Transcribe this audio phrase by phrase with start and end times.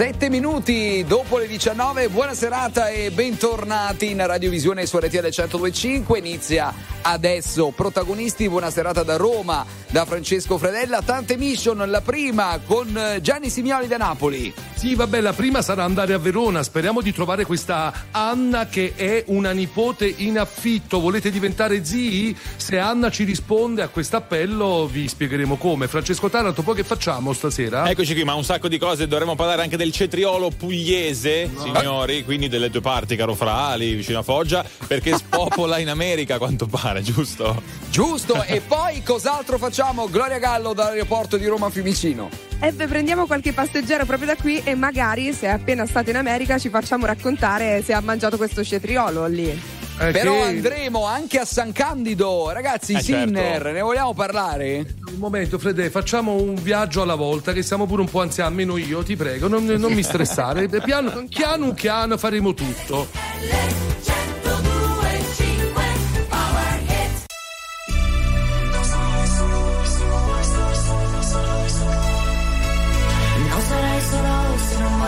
[0.00, 6.18] Sette minuti dopo le 19, buona serata e bentornati in Radiovisione su RTL 1025.
[6.18, 13.18] Inizia adesso protagonisti, buona serata da Roma, da Francesco Fredella, tante mission, la prima con
[13.20, 14.50] Gianni Simioli da Napoli.
[14.74, 19.24] Sì, vabbè, la prima sarà andare a Verona, speriamo di trovare questa Anna che è
[19.26, 22.34] una nipote in affitto, volete diventare zii?
[22.56, 25.88] Se Anna ci risponde a questo appello vi spiegheremo come.
[25.88, 27.90] Francesco Taranto, poi che facciamo stasera?
[27.90, 31.62] Eccoci qui, ma un sacco di cose, dovremmo parlare anche del cetriolo pugliese, no.
[31.62, 36.38] signori, quindi delle due parti, caro Frali, vicino a Foggia, perché spopola in America a
[36.38, 37.62] quanto pare, giusto?
[37.90, 40.08] Giusto, e poi cos'altro facciamo?
[40.08, 42.28] Gloria Gallo dall'aeroporto di Roma Fiumicino.
[42.60, 46.16] E beh, prendiamo qualche passeggero proprio da qui e magari se è appena stato in
[46.16, 49.79] America ci facciamo raccontare se ha mangiato questo cetriolo lì.
[50.00, 50.42] Eh, Però che...
[50.44, 52.94] andremo anche a San Candido, ragazzi.
[52.94, 53.70] Eh, Sinner, certo.
[53.70, 54.94] ne vogliamo parlare?
[55.08, 58.78] Un momento, Fede, facciamo un viaggio alla volta, che siamo pure un po' anziani, almeno
[58.78, 60.68] io, ti prego, non, non mi stressare.
[60.80, 63.08] piano, piano piano faremo tutto.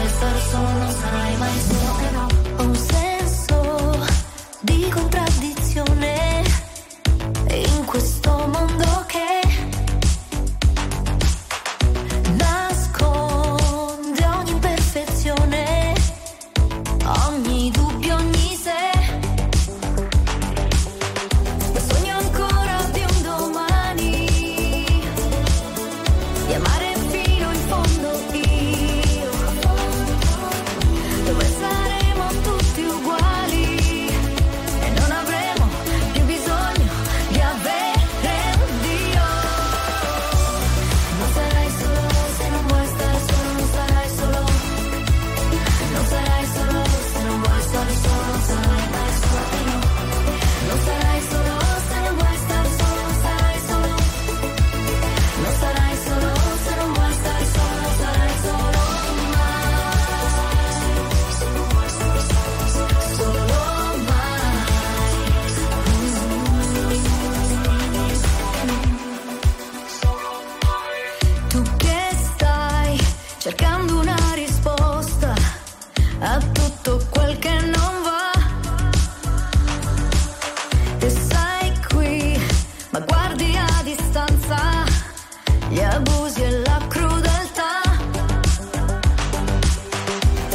[0.08, 2.31] star solo non sarai mai solo
[7.56, 8.91] in questo mondo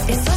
[0.10, 0.37] It's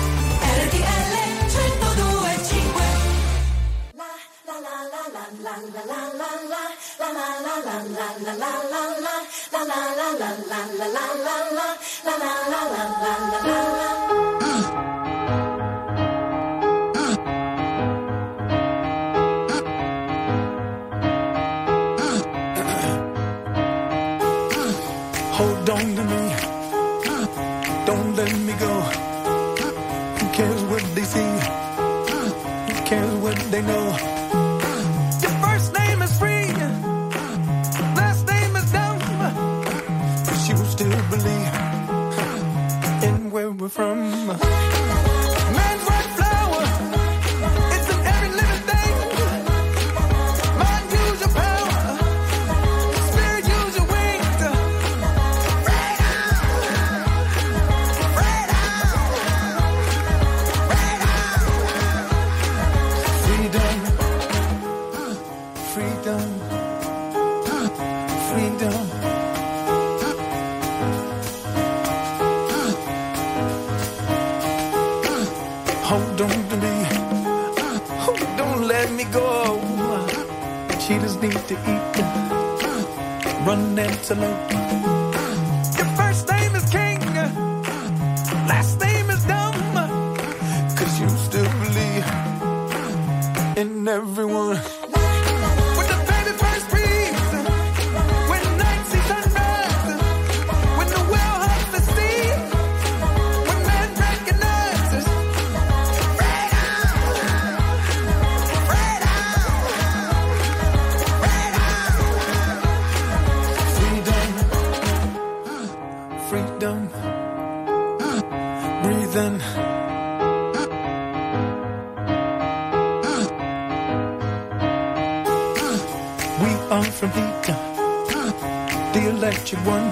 [129.51, 129.83] you won.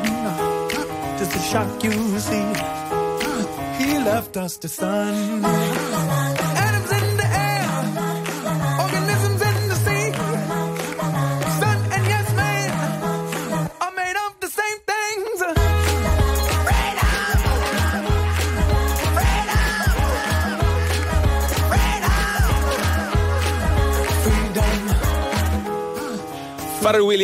[1.18, 1.92] Does it shock you?
[2.20, 5.59] See, ah, he left us to sun.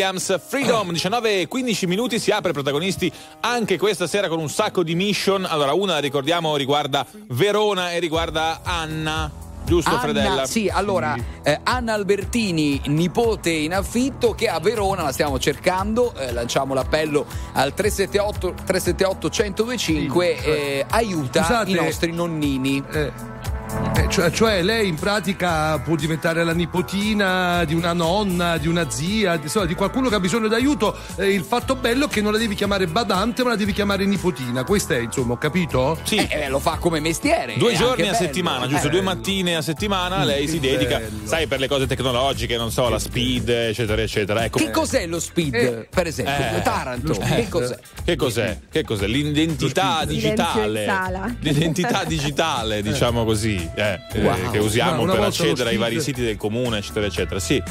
[0.06, 4.84] Williams, Freedom, 19 e 15 minuti, si apre protagonisti anche questa sera con un sacco
[4.84, 5.46] di mission.
[5.50, 9.31] Allora, una la ricordiamo riguarda Verona e riguarda Anna.
[9.63, 10.46] Giusto, Anna, Fredella?
[10.46, 16.13] sì, allora eh, Anna Albertini, nipote in affitto, che a Verona la stiamo cercando.
[16.16, 21.72] eh, lanciamo l'appello al 378 378 1025 eh, aiuta Scusate.
[21.72, 22.84] i nostri nonnini.
[23.97, 28.89] Eh, cioè, cioè lei in pratica può diventare la nipotina di una nonna, di una
[28.89, 30.95] zia, di, insomma, di qualcuno che ha bisogno d'aiuto.
[31.15, 34.06] Eh, il fatto bello è che non la devi chiamare badante, ma la devi chiamare
[34.06, 34.63] nipotina.
[34.65, 35.97] Questo è, insomma, ho capito?
[36.03, 36.18] Sì.
[36.18, 37.56] Eh, eh, lo fa come mestiere.
[37.57, 38.18] Due giorni a bello.
[38.18, 38.88] settimana, giusto?
[38.88, 41.25] Eh, Due mattine a settimana lei si dedica, bello.
[41.25, 44.44] sai, per le cose tecnologiche, non so, la speed, eccetera, eccetera.
[44.44, 44.57] Ecco.
[44.57, 46.57] Che cos'è lo speed, Eh, per esempio?
[46.57, 47.80] eh, Taranto, che cos'è?
[48.03, 48.59] Che cos'è?
[48.69, 49.07] Che cos'è?
[49.07, 51.38] L'identità digitale.
[51.39, 54.52] L'identità digitale, diciamo così, eh, eh, Wow.
[54.52, 57.40] che usiamo per accedere ai vari siti del comune, eccetera, eccetera.
[57.40, 57.62] Sì.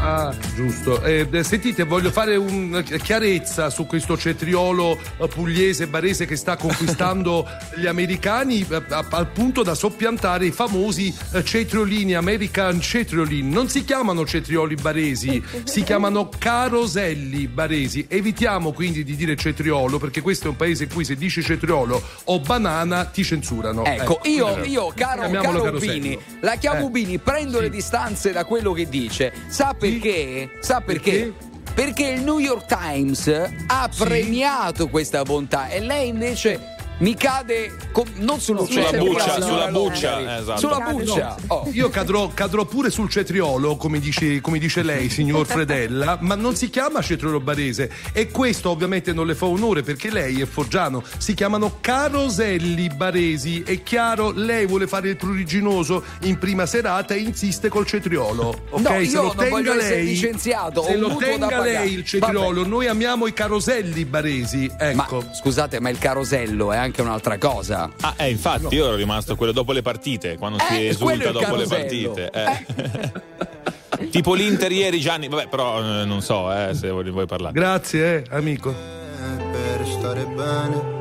[0.00, 1.02] Ah, giusto.
[1.02, 6.36] Eh, eh, sentite, voglio fare un eh, chiarezza su questo cetriolo eh, pugliese barese che
[6.36, 13.50] sta conquistando gli americani eh, al punto da soppiantare i famosi eh, cetriolini, American cetriolini.
[13.50, 18.06] Non si chiamano cetrioli baresi, si chiamano caroselli baresi.
[18.08, 22.00] Evitiamo quindi di dire cetriolo perché questo è un paese in cui se dici cetriolo
[22.24, 23.84] o banana ti censurano.
[23.84, 25.78] Ecco, io, io, caro, caro carosello.
[25.78, 26.90] Bini, la chiamo Eh.
[26.90, 29.32] Bini, prendo le distanze da quello che dice.
[29.48, 30.50] Sa perché?
[30.60, 31.32] Sa perché?
[31.74, 38.06] Perché il New York Times ha premiato questa bontà e lei invece mi cade com-
[38.16, 40.58] non sullo Sulla cetriolo, buccia, sulla buccia, esatto.
[40.58, 41.36] Sulla buccia.
[41.46, 41.68] Oh.
[41.72, 46.56] Io cadrò, cadrò pure sul cetriolo, come dice, come dice lei, signor Fredella, ma non
[46.56, 47.88] si chiama cetriolo barese.
[48.12, 51.04] E questo ovviamente non le fa onore perché lei è foggiano.
[51.18, 53.62] Si chiamano caroselli baresi.
[53.62, 58.62] È chiaro, lei vuole fare il pruriginoso in prima serata e insiste col cetriolo.
[58.70, 60.04] Ok, No, se io lo tenga lei.
[60.04, 62.68] licenziato, Se lo tenga lei il cetriolo, Vabbè.
[62.68, 64.66] noi amiamo i caroselli baresi.
[64.78, 65.24] Ma Ecco.
[65.32, 67.90] scusate, ma il carosello è anche un'altra cosa.
[68.00, 71.30] Ah, eh, infatti, io ero rimasto quello dopo le partite, quando si Eh, è esulta
[71.30, 72.30] dopo le partite.
[72.32, 74.06] eh.
[74.10, 75.28] tipo l'Inter ieri, Gianni.
[75.28, 77.52] Vabbè, però eh, non so eh, se vuoi, vuoi parlare.
[77.54, 78.72] Grazie, eh, amico.
[78.72, 80.96] per stare bene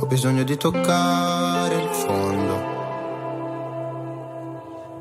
[0.00, 2.76] ho bisogno di toccare il fondo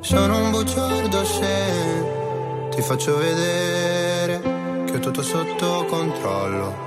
[0.02, 4.42] sono un bugiardo se ti faccio vedere
[4.86, 6.87] che ho tutto sotto controllo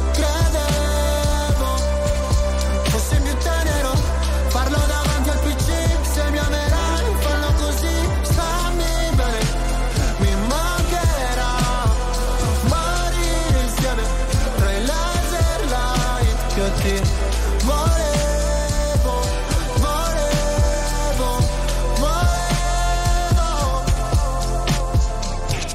[16.61, 16.93] Io ti
[17.63, 19.13] volevo,
[19.81, 21.29] volevo,
[21.97, 23.83] volevo.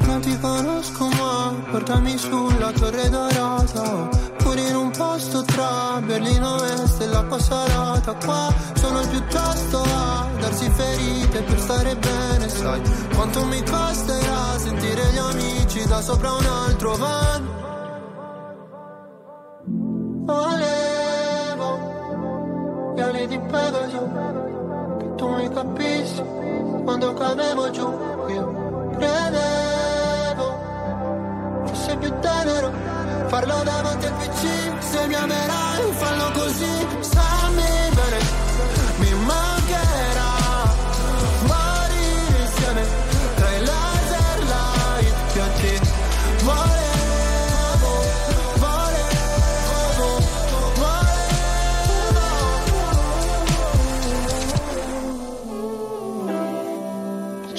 [0.06, 7.00] Non ti conosco ma portami sulla torre dorata Pure in un posto tra Berlino Est
[7.00, 12.80] e la Passarata Qua sono piuttosto a darsi ferite per stare bene Sai.
[13.12, 17.75] Quanto mi costerà sentire gli amici da sopra un altro van
[23.46, 24.10] di Pegaso
[24.98, 26.22] Che tu mi capissi
[26.84, 27.98] quando cadevo giù
[28.28, 30.64] Io credevo
[31.64, 32.72] fosse più tenero
[33.28, 37.62] farlo davanti al PC se mi amerai fallo così stammi
[37.94, 38.45] bene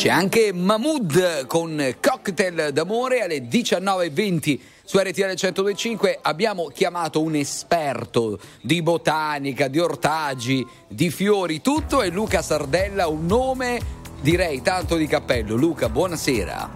[0.08, 6.20] C'è anche Mahmood con cocktail d'amore alle 19.20 su RTL 1025.
[6.22, 13.26] Abbiamo chiamato un esperto di botanica, di ortaggi, di fiori, tutto è Luca Sardella, un
[13.26, 13.82] nome
[14.22, 15.56] direi tanto di cappello.
[15.56, 16.70] Luca, buonasera.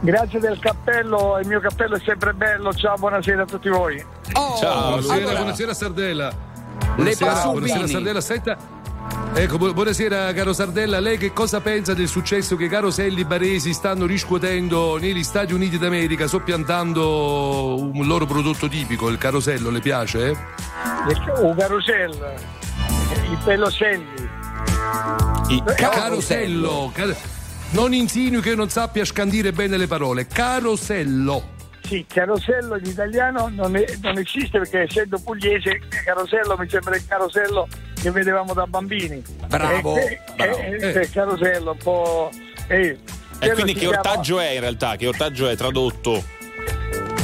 [0.00, 2.72] Grazie del cappello, il mio cappello è sempre bello.
[2.72, 4.02] Ciao, buonasera a tutti voi.
[4.32, 6.28] Oh, Buonasera, allora, buonasera Sardella.
[6.28, 7.66] Le Buonasera, Pasubini.
[7.66, 8.77] buonasera Sardella, senta.
[9.34, 13.72] Ecco, bu- buonasera caro Sardella, lei che cosa pensa del successo che i caroselli baresi
[13.72, 20.36] stanno riscuotendo negli Stati Uniti d'America soppiantando un loro prodotto tipico, il carosello, le piace?
[21.40, 22.32] Un carosello,
[23.30, 24.28] i peloselli.
[25.48, 27.16] I Carosello, car-
[27.70, 31.56] non insinui che non sappia scandire bene le parole, carosello.
[31.88, 37.06] Sì, carosello in italiano non, è- non esiste perché essendo pugliese, carosello mi sembra il
[37.06, 37.66] carosello
[38.00, 39.22] che vedevamo da bambini.
[39.46, 40.58] Bravo, Eh, eh, bravo.
[40.58, 42.30] eh, eh, carosello, un po'.
[42.68, 42.98] eh,
[43.40, 44.96] E quindi che chiama- ortaggio è in realtà?
[44.96, 46.22] Che ortaggio è tradotto?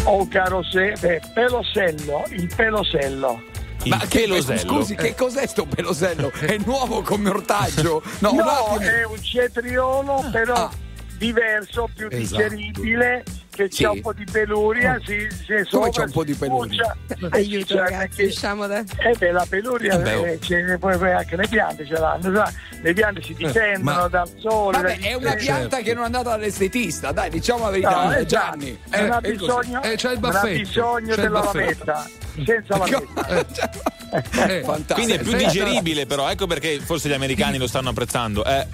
[0.05, 3.43] O carosello, eh, pelosello, il pelosello.
[3.83, 4.59] Il Ma che, pelosello.
[4.61, 6.31] scusi, che cos'è sto pelosello?
[6.33, 8.03] È nuovo come ortaggio?
[8.21, 8.81] No, un No, attimo.
[8.91, 10.71] è un cetriolo, però Ah.
[11.17, 12.43] Diverso, più Esatto.
[12.49, 13.85] digeribile, che Sì.
[13.85, 14.99] c'ha un po' di peluria.
[15.05, 16.97] Si, si Come sopra c'ha un po' di peluria?
[17.31, 18.79] Aiuto Cioè, ragazzi, usciamo da...
[18.81, 20.27] Eh beh, la peluria, Vabbè, oh.
[20.27, 22.53] eh, c'è- poi, poi anche le piante ce l'hanno, sa?
[22.83, 24.77] le piante si difendono ma- dal sole.
[24.79, 28.21] Vabbè, è una pianta che non è andata dall'estetista, dai, diciamo la verità, No, eh,
[28.21, 28.79] eh, Gianni.
[28.91, 31.85] già, non ha bisogno, Eh, c'ha il non ha baffetto, bisogno il della baffetto.
[31.85, 32.11] lametta,
[32.45, 33.73] senza lametta.
[34.15, 34.95] Eh, Fantastico.
[34.95, 38.45] Quindi è più digeribile, però ecco perché forse gli americani lo stanno apprezzando.
[38.45, 38.67] Eh,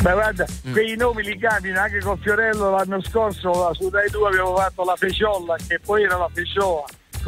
[0.00, 0.72] Beh, guarda, Mm.
[0.72, 4.94] quei nomi li cambiano anche con Fiorello l'anno scorso su Dai 2 abbiamo fatto la
[4.96, 6.84] feciolla che poi era la fecioa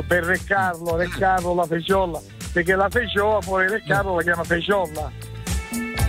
[0.06, 2.20] per Reccarlo, Reccarlo la feciolla
[2.52, 5.10] perché la fecioa poi Reccarlo la chiama feciolla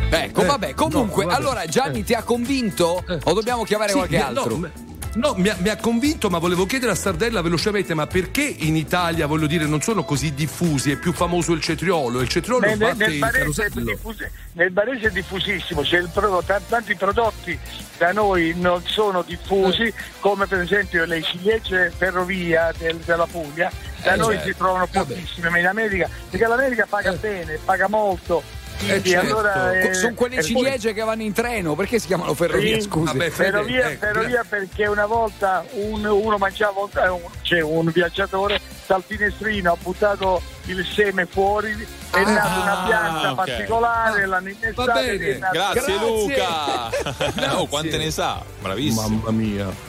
[0.10, 1.42] Ecco, Eh, vabbè, comunque, no, vabbè.
[1.42, 2.04] allora Gianni Eh.
[2.04, 3.20] ti ha convinto Eh.
[3.26, 4.56] o dobbiamo chiamare Sì, qualche altro?
[4.58, 4.70] No,
[5.18, 8.76] no, mi, ha, mi ha convinto, ma volevo chiedere a Sardella velocemente: ma perché in
[8.76, 10.92] Italia, voglio dire, non sono così diffusi?
[10.92, 12.22] È più famoso il cetriolo.
[12.22, 16.62] Il cetriolo Nel, nel, nel Barese diffusi- nel Barese è diffusissimo, c'è il pro- t-
[16.68, 17.58] tanti prodotti
[17.98, 19.94] da noi non sono diffusi, Eh.
[20.20, 23.72] come per esempio le ciliegie ferrovia del- della Puglia,
[24.04, 24.48] da Eh, noi certo.
[24.50, 27.18] si trovano pochissime, ma in America, perché l'America paga Eh.
[27.18, 28.42] bene, paga molto,
[28.86, 29.26] Eh, certo.
[29.38, 32.76] allora, eh, Sono quelle e poi- ciliegie che vanno in treno, perché si chiamano ferrovie?
[32.76, 33.06] Sì, Scusi.
[33.06, 37.62] vabbè, Fede, Ferrovia, ecco, ferrovia perché una volta un- uno mangiava, un, eh, un- c'è
[37.62, 41.72] un viaggiatore dal finestrino ha buttato il seme fuori,
[42.12, 43.36] è nata una pianta ok.
[43.36, 45.98] particolare, l'hanno innestata Va bene, Grazie, Grazie.
[46.00, 47.58] Luca.
[47.60, 48.42] oh, quante ne sa?
[48.62, 49.08] Bravissimo.
[49.08, 49.86] Mamma mia.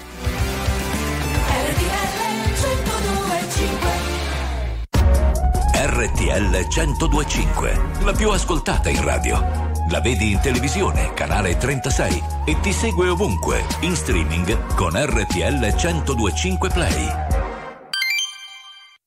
[5.99, 9.73] RTL 1025, la più ascoltata in radio.
[9.90, 16.69] La vedi in televisione, canale 36 e ti segue ovunque, in streaming con RTL 1025
[16.69, 17.09] Play.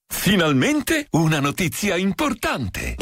[0.05, 2.97] Finalmente una notizia importante.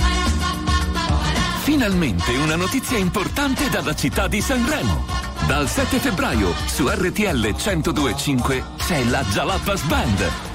[1.63, 5.03] Finalmente una notizia importante dalla città di Sanremo.
[5.47, 10.48] Dal 7 febbraio su RTL 1025 c'è la Jalapas Band.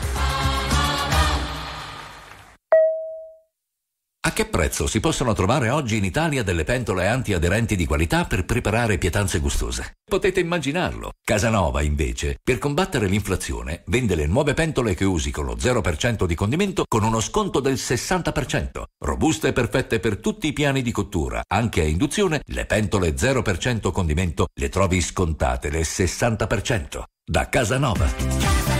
[4.26, 8.46] A che prezzo si possono trovare oggi in Italia delle pentole antiaderenti di qualità per
[8.46, 9.98] preparare pietanze gustose?
[10.02, 11.12] Potete immaginarlo.
[11.22, 16.34] Casanova, invece, per combattere l'inflazione, vende le nuove pentole che usi con lo 0% di
[16.34, 18.84] condimento con uno sconto del 60%.
[19.04, 23.92] Robuste e perfette per tutti i piani di cottura, anche a induzione, le pentole 0%
[23.92, 27.02] condimento le trovi scontate del 60%.
[27.22, 28.73] Da Casanova.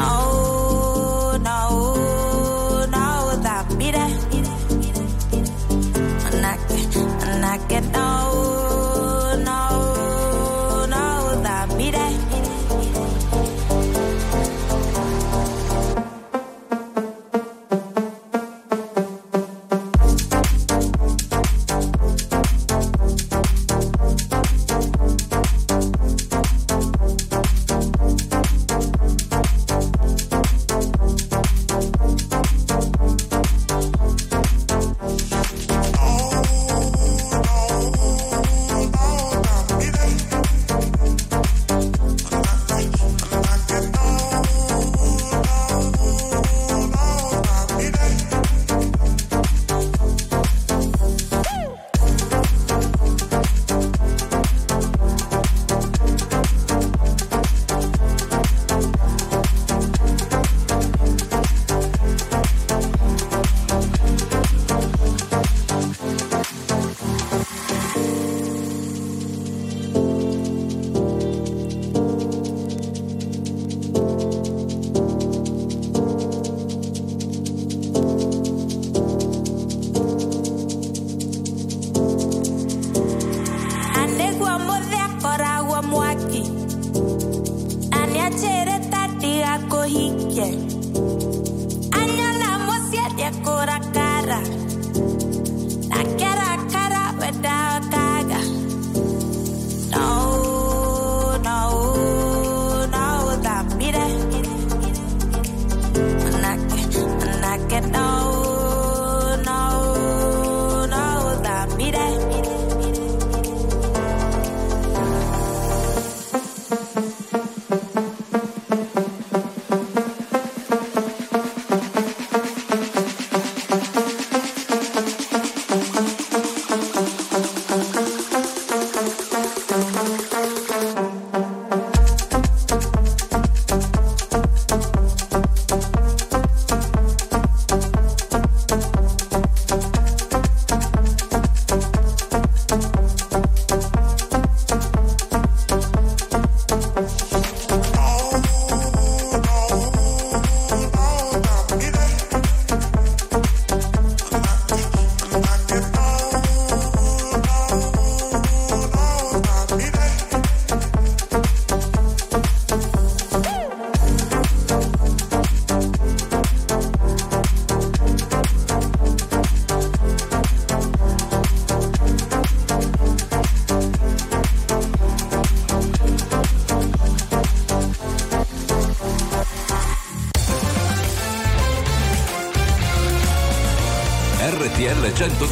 [0.00, 0.29] No,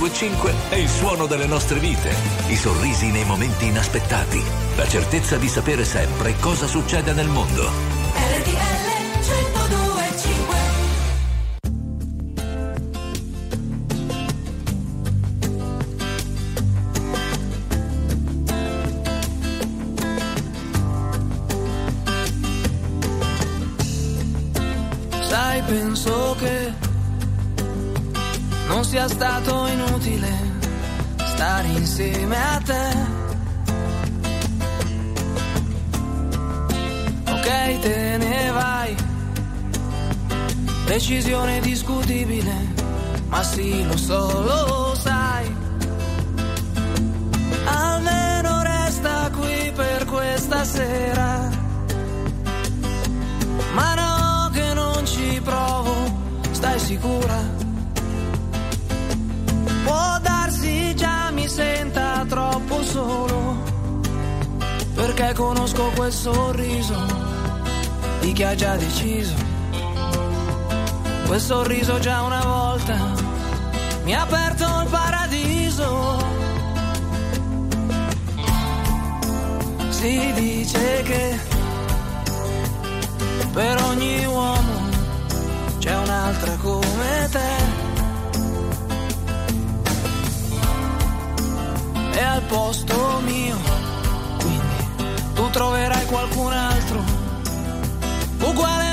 [0.08, 2.10] 1025 è il suono delle nostre vite,
[2.46, 4.42] i sorrisi nei momenti inaspettati,
[4.76, 7.70] la certezza di sapere sempre cosa succede nel mondo.
[8.14, 8.88] RTL
[9.20, 10.56] 1025
[25.28, 26.86] Sai, penso che
[28.68, 29.57] non sia stato
[41.08, 42.52] Decisione discutibile,
[43.28, 45.56] ma sì, lo so, lo sai.
[47.64, 51.48] Almeno resta qui per questa sera.
[53.72, 55.94] Ma no, che non ci provo,
[56.50, 57.38] stai sicura?
[59.84, 63.62] Può darsi già mi senta troppo solo,
[64.94, 66.96] perché conosco quel sorriso
[68.20, 69.47] di chi ha già deciso.
[71.28, 72.96] Quel sorriso già una volta
[74.04, 76.24] mi ha aperto il paradiso.
[79.90, 81.38] Si dice che
[83.52, 84.72] per ogni uomo
[85.78, 87.50] c'è un'altra come te.
[92.14, 93.56] E al posto mio,
[94.38, 97.04] quindi tu troverai qualcun altro.
[98.38, 98.88] Uguale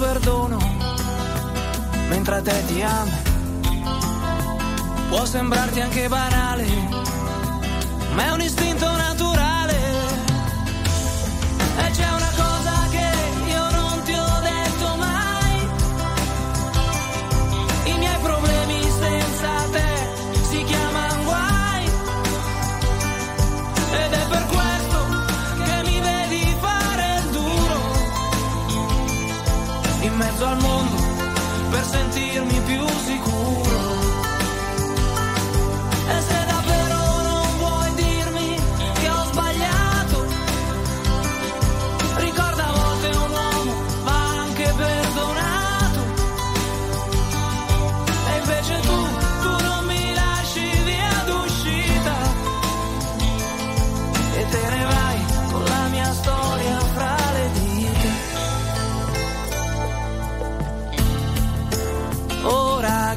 [0.00, 0.58] perdono,
[2.08, 3.18] mentre te ti amo.
[5.10, 6.66] Può sembrarti anche banale,
[8.14, 9.09] ma è un istinto naturale.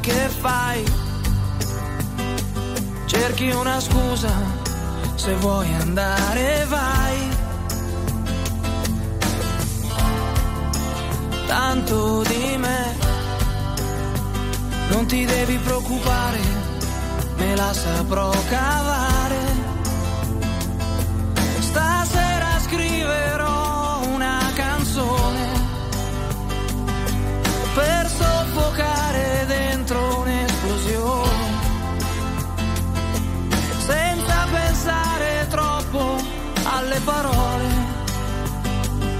[0.00, 0.84] Che fai?
[3.06, 4.32] Cerchi una scusa,
[5.14, 7.28] se vuoi andare vai.
[11.46, 12.96] Tanto di me,
[14.90, 16.40] non ti devi preoccupare,
[17.36, 19.23] me la saprò cavare.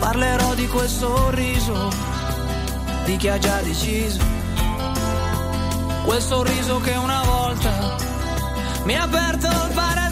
[0.04, 1.88] Parlerò di quel sorriso
[3.06, 4.20] di chi ha già deciso.
[6.04, 7.96] Quel sorriso che una volta
[8.84, 10.03] mi ha aperto il paradiso.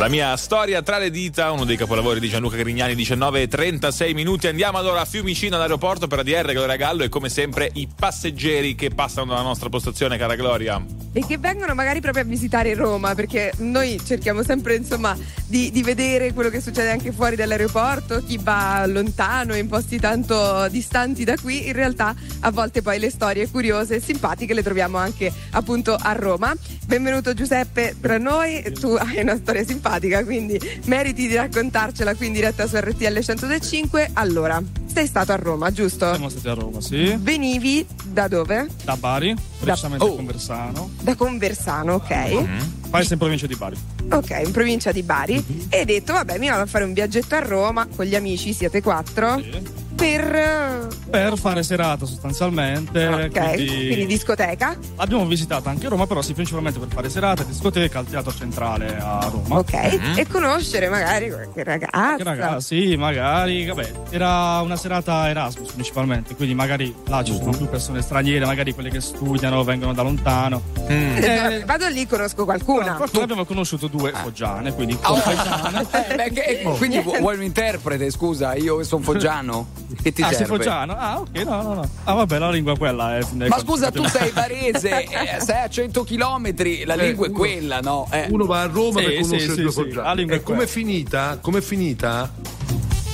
[0.00, 4.14] La mia storia tra le dita, uno dei capolavori di Gianluca Grignani, 19 e 36
[4.14, 4.46] minuti.
[4.46, 8.88] Andiamo allora a Fiumicino all'aeroporto per ADR Gloria Gallo e come sempre i passeggeri che
[8.88, 10.82] passano dalla nostra postazione, cara Gloria.
[11.12, 15.82] E che vengono magari proprio a visitare Roma, perché noi cerchiamo sempre insomma di, di
[15.82, 21.34] vedere quello che succede anche fuori dall'aeroporto, chi va lontano, in posti tanto distanti da
[21.40, 25.96] qui, in realtà a volte poi le storie curiose e simpatiche le troviamo anche appunto
[25.98, 26.54] a Roma.
[26.86, 32.32] Benvenuto Giuseppe tra noi, tu hai una storia simpatica, quindi meriti di raccontarcela qui in
[32.32, 34.10] diretta su RTL 105.
[34.14, 34.62] Allora,
[34.92, 36.08] sei stato a Roma, giusto?
[36.10, 37.14] Siamo stati a Roma, sì.
[37.18, 38.66] Venivi da dove?
[38.84, 40.12] Da Bari, precisamente Oh.
[40.12, 40.90] a Conversano.
[41.00, 42.44] Da Conversano, ok.
[42.90, 43.76] Paese in provincia di Bari.
[44.12, 45.66] Ok, in provincia di Bari.
[45.68, 48.52] E hai detto, vabbè, mi vado a fare un viaggetto a Roma con gli amici,
[48.52, 49.62] siete quattro, Sì.
[50.00, 50.34] Per...
[50.34, 53.06] eh, Per fare serata sostanzialmente.
[53.06, 54.76] Ok, quindi quindi discoteca.
[54.96, 59.28] Abbiamo visitato anche Roma, però sì, principalmente per fare serata, discoteca al teatro centrale a
[59.30, 59.58] Roma.
[59.58, 59.72] Ok,
[60.16, 62.16] e conoscere magari qualche ragazza.
[62.16, 67.50] Che ragazzi, sì, magari, vabbè, era una serata Erasmus principalmente, quindi magari là ci sono
[67.50, 70.62] più persone straniere, magari quelle che studiano, vengono da lontano.
[70.86, 72.94] Eh, Vado lì, conosco qualcuna.
[72.94, 75.12] Qualcuno abbiamo conosciuto due foggiane, quindi Oh.
[75.14, 75.86] compaesane.
[76.10, 79.68] Eh, beh, che- quindi vu- vuoi un interprete, scusa, io che sono foggiano.
[80.02, 80.44] Che ti Ah, serve?
[80.56, 80.94] foggiano?
[80.96, 81.88] Ah, ok, no, no, no.
[82.04, 83.22] Ah, vabbè, la lingua quella è.
[83.48, 87.38] Ma scusa, tu sei barese, eh, sei a 100 km, la Eh, lingua è uno-
[87.38, 88.06] quella, no?
[88.10, 88.26] Eh.
[88.30, 90.06] Uno va a Roma Sì, per sì, conoscere sì, due sì, foggiani.
[90.06, 91.38] la lingua è E com'è finita?
[91.40, 92.30] Com'è finita?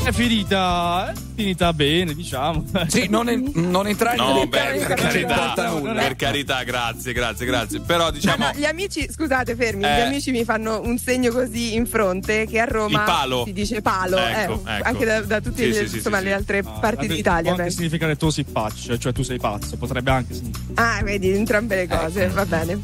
[0.07, 1.11] È finita.
[1.11, 2.64] È finita bene, diciamo.
[2.87, 5.55] Sì, non, en- non entrare No, nei beh, per carità,
[5.95, 7.81] per carità, grazie, grazie, grazie.
[7.81, 9.97] Però No, diciamo no, gli amici, scusate, fermi, Eh.
[9.97, 13.42] gli amici mi fanno un segno così in fronte che a Roma Il palo.
[13.47, 14.88] si dice palo, Ecco, eh, ecco.
[14.88, 17.53] anche da, da tutte Sì, le, sì, insomma, sì, le altre No, parti d'Italia.
[17.53, 20.88] Può anche significare tu sei pazzo, cioè tu sei pazzo, potrebbe anche significare.
[20.99, 22.35] Ah, vedi, entrambe le cose, Ecco.
[22.35, 22.81] va bene.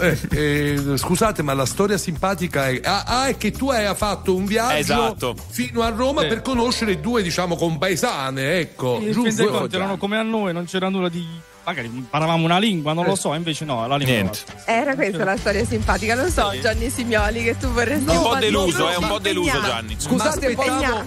[0.00, 4.34] Eh, eh, scusate, ma la storia simpatica è, ah, ah, è che tu hai fatto
[4.34, 5.36] un viaggio Esatto.
[5.48, 6.28] fino a Roma Sì.
[6.28, 9.00] per conoscere due, diciamo, compaesane, ecco.
[9.10, 9.68] Giusto?
[9.70, 11.26] erano come a noi, non c'era nulla di.
[11.62, 14.14] Magari imparavamo una lingua, non lo so, invece no, la lingua.
[14.16, 14.38] Niente.
[14.64, 18.88] Era questa la storia simpatica, non so, Gianni Simioli, che tu vorresti un po' deluso,
[18.88, 19.72] è un po' deluso impegnare.
[19.72, 19.96] Gianni.
[19.98, 21.04] Scusate, Ma aspettavo,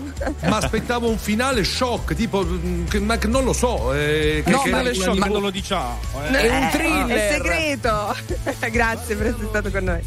[0.48, 3.94] ma aspettavo un finale shock, tipo, mm, che, ma che non lo so.
[3.94, 5.98] Eh, che, No, che shock- ma- non lo diciamo.
[6.24, 6.38] eh.
[6.38, 7.18] È un Eh, thriller.
[7.18, 8.16] È segreto.
[8.72, 10.02] Grazie per essere stato con noi.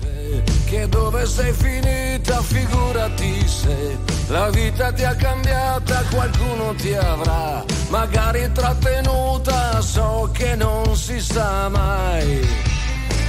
[0.66, 3.98] Che dove sei finita, figurati se
[4.28, 11.68] la vita ti ha cambiata, qualcuno ti avrà magari trattenuta, so che non si sa
[11.68, 12.46] mai.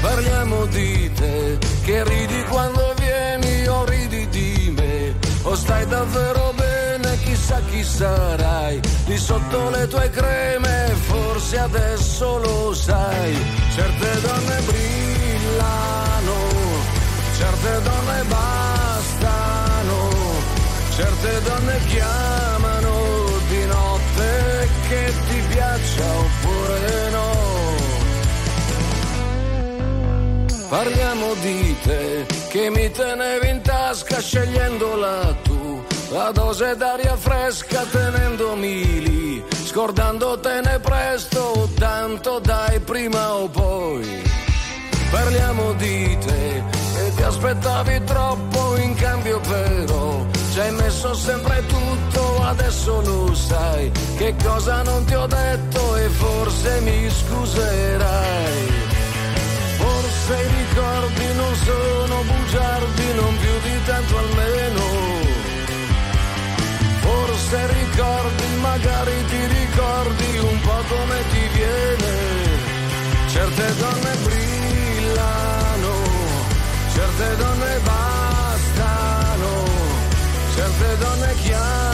[0.01, 7.17] Parliamo di te, che ridi quando vieni o ridi di me, o stai davvero bene,
[7.23, 13.35] chissà chi sarai, di sotto le tue creme, forse adesso lo sai,
[13.75, 16.06] certe donne brillano,
[17.37, 20.09] certe donne bastano,
[20.95, 22.95] certe donne chiamano
[23.47, 27.35] di notte che ti piaccia oppure no.
[30.67, 39.01] Parliamo di te che mi tenevi in tasca scegliendola tu, la dose d'aria fresca tenendomi
[39.01, 44.23] lì, scordandotene presto, tanto dai prima o poi.
[45.09, 46.76] Parliamo di te
[47.27, 54.81] aspettavi troppo in cambio però ci hai messo sempre tutto, adesso lo sai che cosa
[54.83, 58.85] non ti ho detto e forse mi scuserai.
[59.77, 64.81] Forse i ricordi non sono bugiardi, non più di tanto almeno.
[67.01, 72.15] Forse ricordi, magari ti ricordi un po' come ti viene.
[73.27, 74.56] Certe donne brillano,
[77.17, 79.63] certe donne bastano,
[80.53, 81.86] certe donne chiamano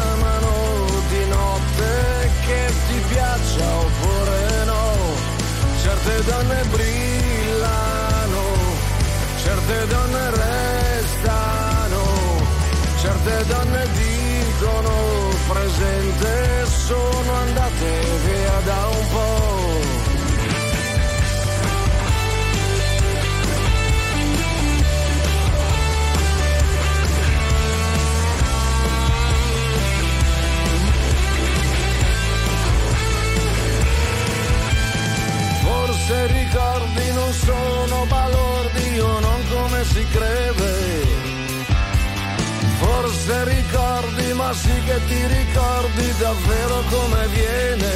[43.26, 47.92] se ricordi, ma sì che ti ricordi davvero come viene.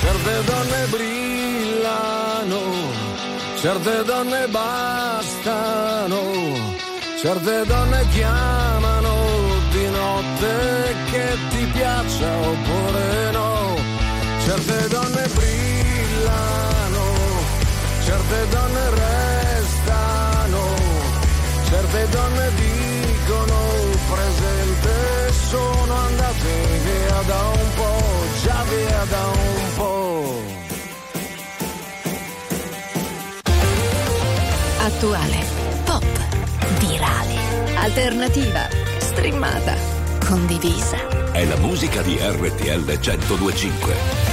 [0.00, 2.60] Certe donne brillano,
[3.60, 6.22] certe donne bastano,
[7.20, 9.14] certe donne chiamano
[9.70, 13.76] di notte che ti piaccia oppure no.
[14.44, 17.04] Certe donne brillano,
[18.04, 20.62] certe donne restano,
[21.68, 22.89] certe donne dicono
[24.10, 26.48] presente sono andate
[26.84, 28.02] via da un po',
[28.42, 30.42] già via da un po'.
[34.78, 35.44] Attuale,
[35.84, 36.04] pop,
[36.78, 38.68] virale, alternativa,
[38.98, 39.74] streamata,
[40.26, 40.96] condivisa.
[41.32, 44.29] È la musica di RTL 1025.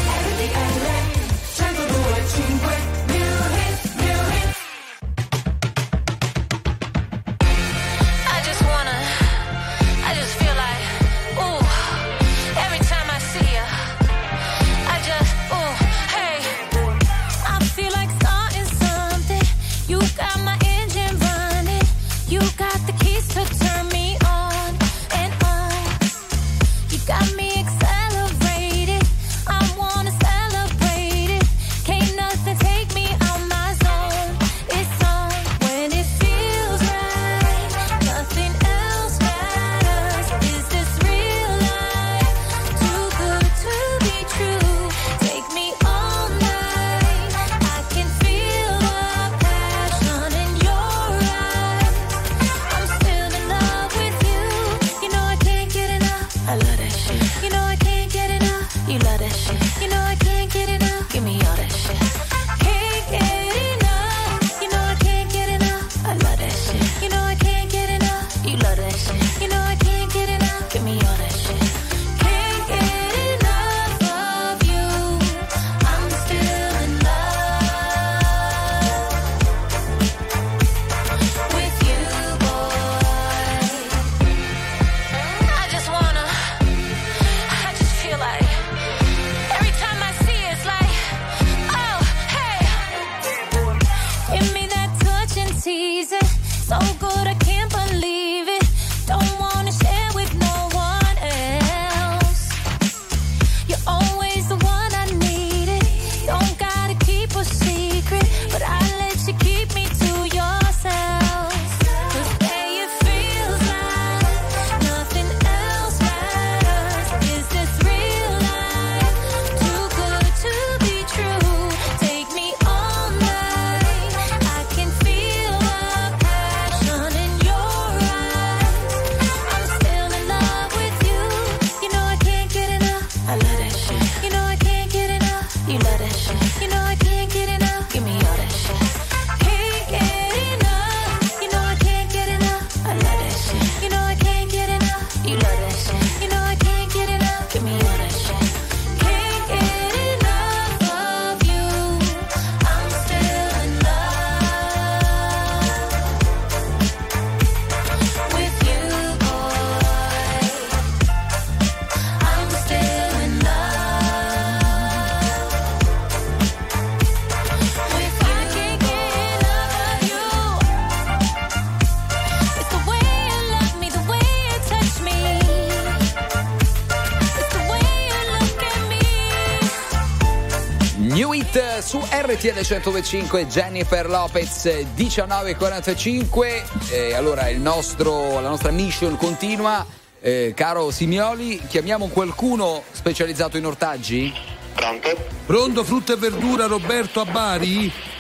[182.28, 189.86] RTL 125 Jennifer Lopez 19.45 e allora nostro, la nostra mission continua
[190.20, 194.34] eh, caro Simioli chiamiamo qualcuno specializzato in ortaggi?
[194.74, 195.16] Pronto?
[195.46, 197.26] Pronto frutta e verdura Roberto a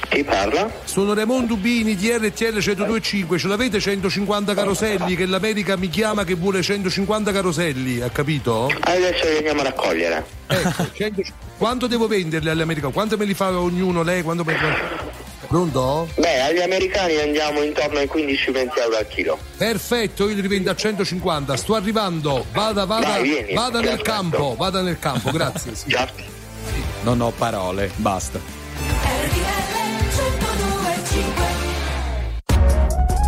[0.07, 0.71] Chi parla?
[0.85, 3.37] Sono Raimondo Ubini di RTL 125.
[3.37, 5.17] Ce l'avete 150 caroselli?
[5.17, 8.71] Che l'America mi chiama che vuole 150 caroselli, ha capito?
[8.79, 10.25] Adesso li andiamo a raccogliere.
[10.47, 12.93] Ecco, 150 quanto devo venderli agli americani?
[12.93, 14.21] Quanto me li fa ognuno lei?
[14.21, 15.15] Quanto me li fa...
[15.47, 16.07] Pronto?
[16.15, 19.39] Beh, agli americani andiamo intorno ai 15-20 euro al chilo.
[19.57, 24.11] Perfetto, io li rivendo a 150, sto arrivando, vada, vada, Dai, vieni, vada nel aspetto.
[24.11, 25.73] campo, vada nel campo, grazie.
[26.67, 26.83] Sì.
[27.03, 28.39] Non ho parole, basta.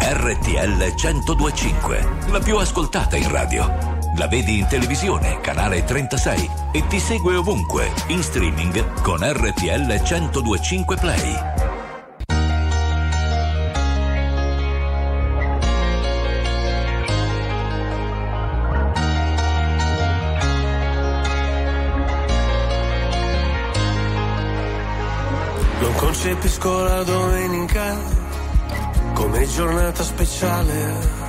[0.01, 3.98] RTL 1025, la più ascoltata in radio.
[4.19, 10.97] La vedi in televisione, canale 36 e ti segue ovunque, in streaming con RTL 1025
[10.97, 11.39] Play.
[25.79, 27.95] Non concepisco la domenica
[29.13, 31.28] come giornata speciale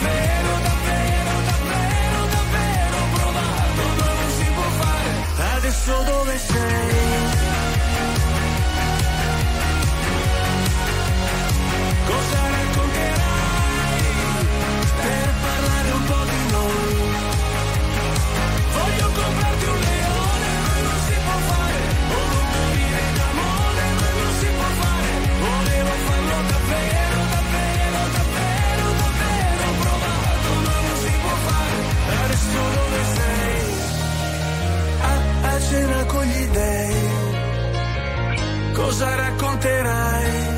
[0.00, 6.57] davvero, davvero, davvero, davvero provato, non si può fare, adesso dove sei?
[36.08, 36.96] Con gli dei.
[38.72, 40.57] Cosa racconterai?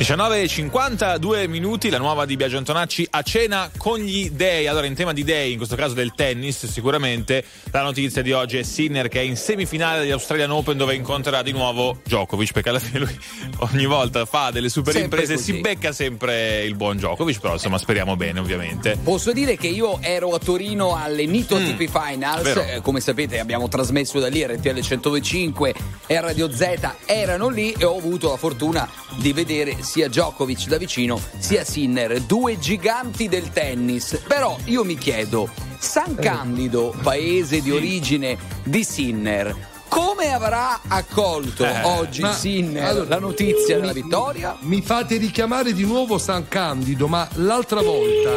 [0.00, 4.66] 19.52 minuti, la nuova di Biagio Antonacci a cena con gli dei.
[4.66, 8.56] Allora, in tema di dei, in questo caso del tennis, sicuramente la notizia di oggi
[8.56, 12.70] è Sinner che è in semifinale degli Australian Open dove incontrerà di nuovo Djokovic, perché
[12.70, 13.18] alla fine lui
[13.72, 15.52] ogni volta fa delle super Sempre imprese e così.
[15.52, 18.98] si becca sempre il buon Djokovic, però insomma speriamo bene ovviamente.
[19.04, 23.38] Posso dire che io ero a Torino alle Nito Mm, TP Finals, eh, come sapete
[23.38, 25.74] abbiamo trasmesso da lì RTL 105
[26.10, 30.76] e Radio Z erano lì e ho avuto la fortuna di vedere sia Djokovic da
[30.76, 34.20] vicino sia Sinner, due giganti del tennis.
[34.26, 35.48] Però io mi chiedo,
[35.78, 39.54] San Candido, paese di origine di Sinner,
[39.90, 44.56] come avrà accolto Eh, oggi ma- Sinner allora, la notizia mi- della vittoria?
[44.60, 48.30] Mi fate richiamare di nuovo San Candido, ma l'altra volta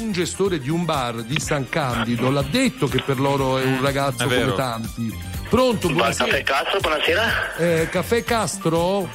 [0.00, 3.80] un gestore di un bar di San Candido l'ha detto che per loro è un
[3.82, 5.18] ragazzo È come tanti.
[5.48, 6.26] Pronto, buonasera.
[6.28, 7.56] Caffè Castro, buonasera.
[7.56, 9.08] Eh, caffè Castro?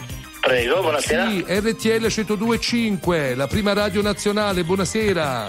[0.44, 1.30] Prego, buonasera.
[1.30, 5.48] Sì, RTL 102.5, la prima radio nazionale, buonasera.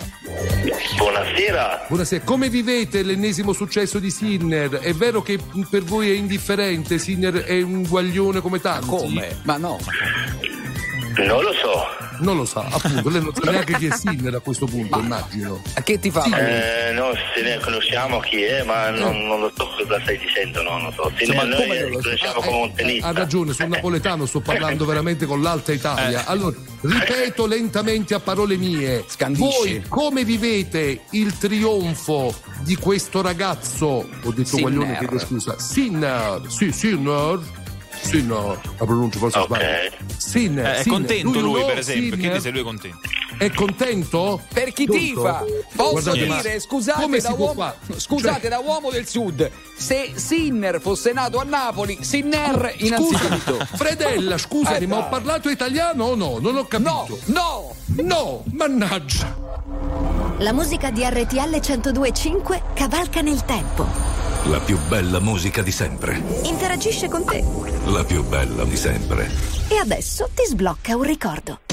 [0.97, 1.87] Buonasera.
[1.89, 4.79] Buonasera, come vivete l'ennesimo successo di Sinner?
[4.79, 8.87] È vero che per voi è indifferente, Sinner è un guaglione come tanti?
[8.87, 9.41] Come?
[9.43, 9.81] Ma no.
[11.17, 12.04] Non lo so.
[12.21, 15.61] Non lo sa, appunto, lei non sa neanche chi è Sinner a questo punto, immagino.
[15.75, 16.25] A che ti fa?
[16.25, 20.63] Eh, non se ne conosciamo chi è, ma non, non lo so cosa stai dicendo,
[20.63, 21.11] no, non so.
[21.17, 22.03] Se Insomma, ne, come noi lo so?
[22.03, 23.07] conosciamo Ah, come eh, un tennista.
[23.09, 26.25] Ha ragione, sul napoletano sto parlando veramente con l'Alta Italia.
[26.27, 29.05] Allora, ripeto lentamente a parole mie.
[29.07, 29.43] Scandisci.
[29.79, 33.87] Voi come vivete il trionfo di questo ragazzo?
[33.87, 34.61] Ho detto Sinner.
[34.73, 35.59] guaglione, chiedo scusa.
[35.59, 37.63] Sinner, sì, Sinner.
[38.01, 39.47] Sinner, la pronuncia forse Ok.
[39.47, 39.91] sbaglio.
[40.17, 40.99] Sinner, Eh, è Sinner.
[40.99, 42.19] contento lui, no, per esempio, Sinner?
[42.21, 42.99] chiedi se lui è contento.
[43.37, 44.41] È contento?
[44.53, 45.03] Per chi Pronto?
[45.03, 50.13] tifa, posso Guardate, dire, scusate, come da uomo, scusate Cioè- da uomo del sud, se
[50.15, 53.55] Sinner fosse nato a Napoli, Sinner innanzitutto.
[53.59, 55.11] Scusa, Fredella, scusami, Eh, ma ho dai.
[55.11, 56.39] parlato italiano o no?
[56.39, 57.19] Non ho capito.
[57.27, 58.03] No, no!
[58.03, 59.37] No, mannaggia.
[60.39, 63.87] La musica di RTL 1025 cavalca nel tempo.
[64.47, 66.23] La più bella musica di sempre.
[66.43, 67.43] Interagisce con te.
[67.87, 69.31] La più bella di sempre.
[69.69, 71.64] E adesso ti sblocca un ricordo.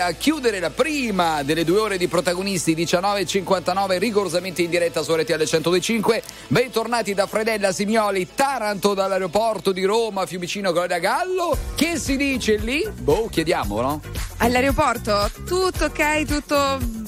[0.00, 5.34] A chiudere la prima delle due ore di protagonisti 19.59 rigorosamente in diretta su RTL
[5.34, 12.56] 102.5 bentornati da Fredella Simioli Taranto dall'aeroporto di Roma Fiumicino Gloria Gallo che si dice
[12.56, 12.88] lì?
[12.98, 14.00] Boh chiediamo no?
[14.38, 16.99] All'aeroporto tutto ok, tutto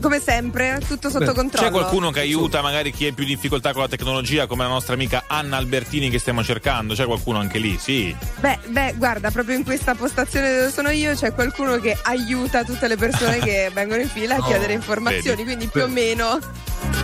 [0.00, 1.66] come sempre, tutto sotto controllo.
[1.66, 4.68] C'è qualcuno che aiuta magari chi è più in difficoltà con la tecnologia, come la
[4.70, 6.94] nostra amica Anna Albertini che stiamo cercando?
[6.94, 7.76] C'è qualcuno anche lì?
[7.80, 8.14] Sì.
[8.40, 12.88] Beh, beh, guarda, proprio in questa postazione dove sono io c'è qualcuno che aiuta tutte
[12.88, 15.44] le persone che vengono in fila a Oh, chiedere informazioni, vedi.
[15.44, 16.38] quindi più o meno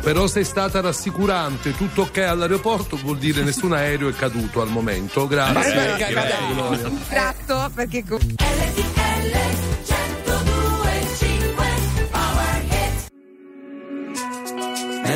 [0.03, 5.27] Però sei stata rassicurante, tutto ok all'aeroporto vuol dire nessun aereo è caduto al momento.
[5.27, 5.55] Grazie.
[5.55, 8.05] Ma spero- Grazie, tratto perché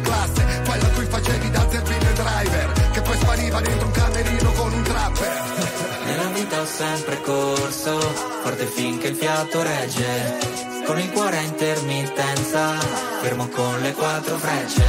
[0.00, 4.52] classe Quella a cui facevi da zerbino e driver Che poi spariva dentro un camerino
[4.52, 5.50] con un trapper
[6.04, 7.98] Nella vita ho sempre corso,
[8.42, 10.38] forte finché il fiato regge.
[10.84, 12.78] Con il cuore a intermittenza,
[13.20, 14.84] fermo con le quattro frecce.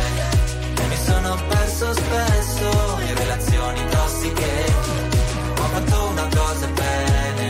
[0.78, 4.74] E mi sono perso spesso in relazioni tossiche.
[5.60, 7.50] Ho fatto una cosa bene,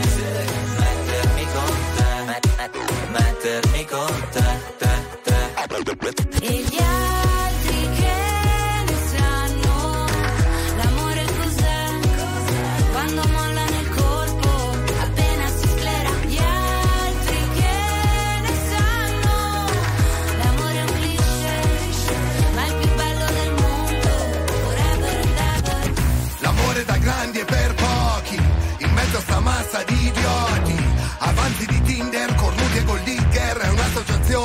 [0.78, 2.70] mettermi con te,
[3.12, 4.44] mettermi con te,
[4.78, 4.90] te,
[5.22, 6.46] te.
[6.46, 7.41] E gli altri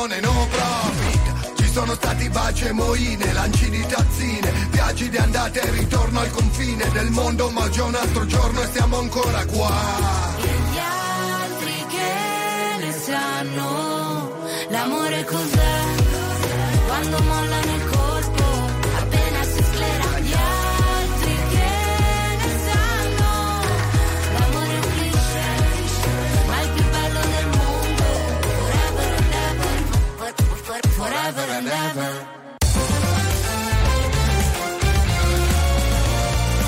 [0.08, 1.62] un'associazione no profit.
[1.62, 6.32] Ci sono stati baci e moine Lanci di tazzine Viaggi di andata e ritorno al
[6.32, 9.72] confine del mondo Ma già un altro giorno e siamo ancora qua.
[10.38, 14.36] E gli altri che ne sanno
[14.70, 16.05] l'amore cos'è?
[16.88, 17.77] Quando mollano
[31.32, 32.36] forever and ever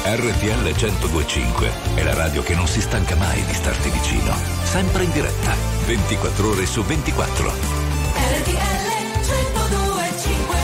[0.04, 4.34] RTL 1025 è la radio che non si stanca mai di starti vicino.
[4.64, 5.54] Sempre in diretta,
[5.86, 7.48] 24 ore su 24.
[7.48, 8.88] RTL
[9.28, 10.58] 1025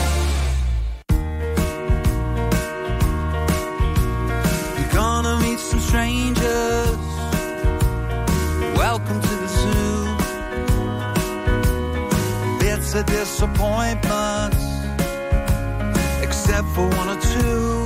[4.76, 6.45] You're gonna meet some strangers.
[12.96, 14.56] Of disappointments,
[16.22, 17.85] except for one or two.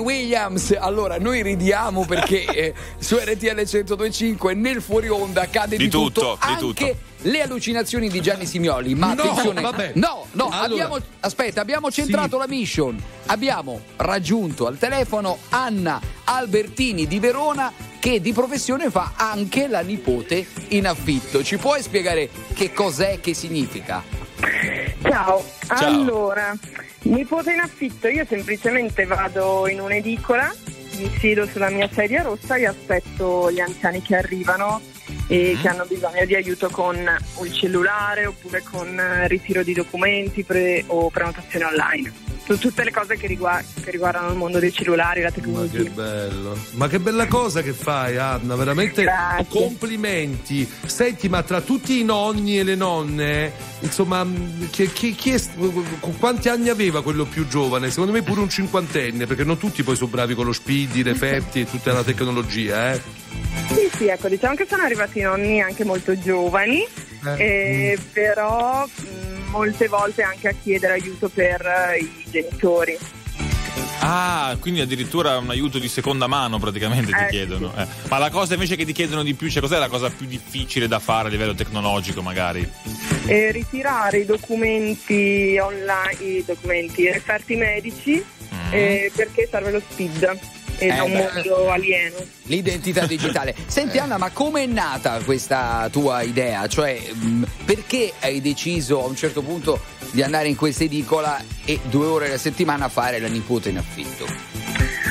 [0.00, 5.90] Williams, allora noi ridiamo perché eh, su RTL 1025 nel fuori onda accade di, Di
[5.90, 6.96] tutto, di anche tutto.
[7.28, 8.94] le allucinazioni di Gianni Simioli.
[8.94, 9.92] Ma No, attenzione, vabbè.
[9.94, 10.64] no, no, Allora.
[10.64, 13.00] abbiamo, aspetta, abbiamo centrato la mission.
[13.26, 20.46] Abbiamo raggiunto al telefono Anna Albertini di Verona che di professione fa anche la nipote
[20.68, 21.44] in affitto.
[21.44, 24.02] Ci puoi spiegare che cos'è, che significa?
[25.02, 25.44] Ciao.
[25.66, 25.86] Ciao.
[25.86, 26.54] allora,
[27.10, 30.52] nipote in affitto, io semplicemente vado in un'edicola,
[30.98, 34.80] mi siedo sulla mia sedia rossa e aspetto gli anziani che arrivano
[35.26, 35.60] e Mm.
[35.60, 36.96] che hanno bisogno di aiuto con
[37.42, 42.12] il cellulare oppure con eh, ritiro di documenti pre- o prenotazione online.
[42.50, 45.82] Su tutte le cose che, rigua- che riguardano il mondo dei cellulari, la Ma tecnologia.
[45.84, 49.06] che bello, ma che bella cosa che fai, Anna, veramente
[49.48, 50.68] complimenti.
[50.84, 54.26] Senti, ma tra tutti i nonni e le nonne, insomma,
[54.70, 55.40] chi, chi- chi è-
[56.18, 57.88] quanti anni aveva quello più giovane?
[57.90, 61.02] Secondo me pure un cinquantenne, perché non tutti poi sono bravi con lo speed, i
[61.02, 63.00] refetti e tutta la tecnologia, eh.
[63.68, 66.84] Sì, sì, ecco, diciamo che sono arrivati nonni anche molto giovani,
[67.36, 72.98] eh, però mh, molte volte anche a chiedere aiuto per eh, i genitori.
[74.02, 77.70] Ah, quindi addirittura un aiuto di seconda mano praticamente ti Eh, chiedono.
[77.76, 77.86] eh.
[78.08, 80.88] Ma la cosa invece che ti chiedono di più, cioè cos'è la cosa più difficile
[80.88, 82.66] da fare a livello tecnologico magari?
[83.26, 88.24] E ritirare i documenti online, i documenti, i referti medici,
[88.70, 90.38] eh, perché serve lo SPID,
[90.88, 91.30] da Eh, un beh.
[91.34, 92.16] mondo alieno.
[92.44, 93.54] L'identità digitale.
[93.66, 96.66] Senti Anna, ma come è nata questa tua idea?
[96.66, 99.80] Cioè, mh, perché hai deciso a un certo punto
[100.12, 104.26] di andare in questa edicola e due ore alla settimana fare la nipote in affitto?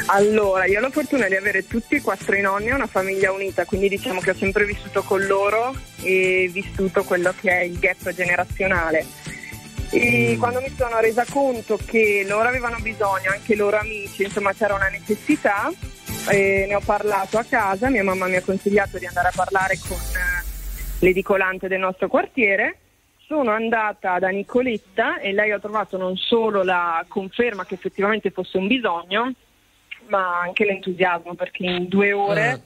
[0.07, 3.65] Allora, io ho la fortuna di avere tutti e quattro i nonni, una famiglia unita,
[3.65, 8.11] quindi diciamo che ho sempre vissuto con loro e vissuto quello che è il gap
[8.13, 9.05] generazionale.
[9.91, 14.75] E quando mi sono resa conto che loro avevano bisogno, anche loro amici, insomma c'era
[14.75, 15.71] una necessità,
[16.29, 19.79] eh, ne ho parlato a casa, mia mamma mi ha consigliato di andare a parlare
[19.87, 20.43] con eh,
[20.99, 22.77] l'edicolante del nostro quartiere.
[23.25, 28.57] Sono andata da Nicoletta e lei ha trovato non solo la conferma che effettivamente fosse
[28.57, 29.33] un bisogno,
[30.07, 32.61] ma anche l'entusiasmo perché in due ore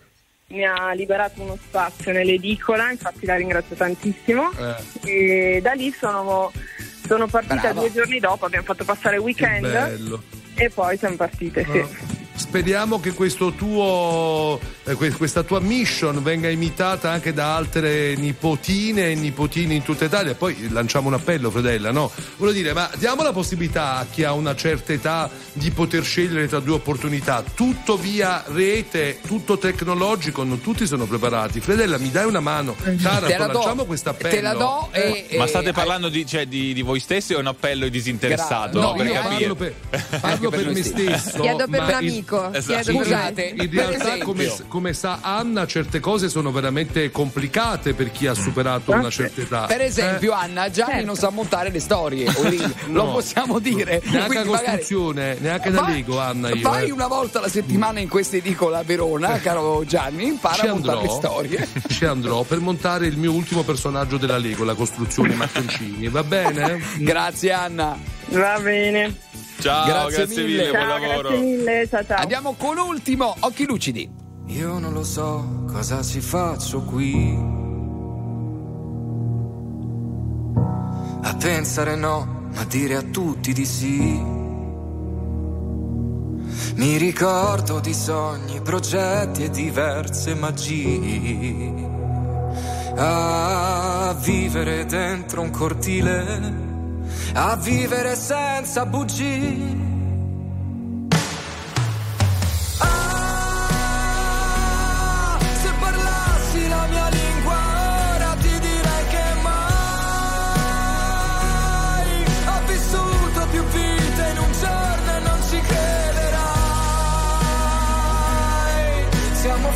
[0.48, 4.52] mi ha liberato uno spazio nell'edicola, infatti la ringrazio tantissimo.
[5.04, 6.52] E da lì sono,
[7.14, 7.80] sono partita Brava.
[7.80, 10.22] due giorni dopo, abbiamo fatto passare il weekend
[10.56, 12.23] e poi siamo partite, sì.
[12.48, 19.12] Speriamo che questo tuo, eh, que- questa tua mission venga imitata anche da altre nipotine
[19.12, 20.36] e nipotini in tutta Italia.
[20.36, 22.12] Poi lanciamo un appello, Fredella, no?
[22.36, 26.50] Voglio dire, ma diamo la possibilità a chi ha una certa età di poter scegliere
[26.50, 27.44] tra due opportunità.
[27.56, 31.62] Tutto via rete, tutto tecnologico, non tutti sono preparati.
[31.62, 32.76] Fredella, mi dai una mano?
[33.02, 34.36] Cara, lanciamo questo appello.
[34.36, 37.38] Te la do e- Ma e- state parlando di, cioè, di- di voi stessi o
[37.38, 38.80] è un appello disinteressato?
[38.82, 39.38] No, per io capire.
[39.40, 39.74] parlo per,
[40.20, 41.40] parlo per me stesso.
[41.40, 41.86] Chiedo per ma
[42.42, 42.58] amico.
[42.58, 42.92] Esatto.
[42.94, 48.34] Scusate, in realtà come, come sa Anna, certe cose sono veramente complicate per chi ha
[48.34, 49.66] superato una certa età.
[49.66, 50.36] Per esempio, Eh?
[50.36, 53.12] Anna, Gianni non sa montare le storie, Olivia, lo No.
[53.14, 54.02] possiamo dire.
[54.04, 56.50] Neanche a Quindi magari- costruzione, neanche da Lego, Anna.
[56.50, 56.92] Io, Vai eh.
[56.92, 60.98] una volta alla settimana in questa edicola a Verona, caro Gianni, impara Ci a montare
[61.00, 61.68] andrò, le storie.
[61.90, 66.08] ci andrò per montare il mio ultimo personaggio della Lego, la costruzione mattoncini.
[66.08, 66.82] Va bene?
[66.98, 67.98] Grazie Anna.
[68.30, 69.16] Va bene.
[69.64, 71.30] Ciao, grazie, grazie mille, buon Ciao, lavoro.
[71.30, 72.18] grazie mille, ciao ciao.
[72.18, 74.12] Andiamo con ultimo, occhi lucidi.
[74.48, 77.34] Io non lo so cosa ci faccio qui.
[81.22, 84.22] A pensare no, ma dire a tutti di sì.
[86.76, 91.92] Mi ricordo di sogni, progetti e diverse magie.
[92.98, 96.73] A vivere dentro un cortile,
[97.34, 99.82] a vivere senza bugie.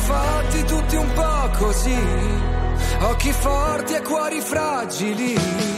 [0.08, 1.98] Fatti tutti un po' così,
[3.00, 5.77] occhi forti e cuori fragili.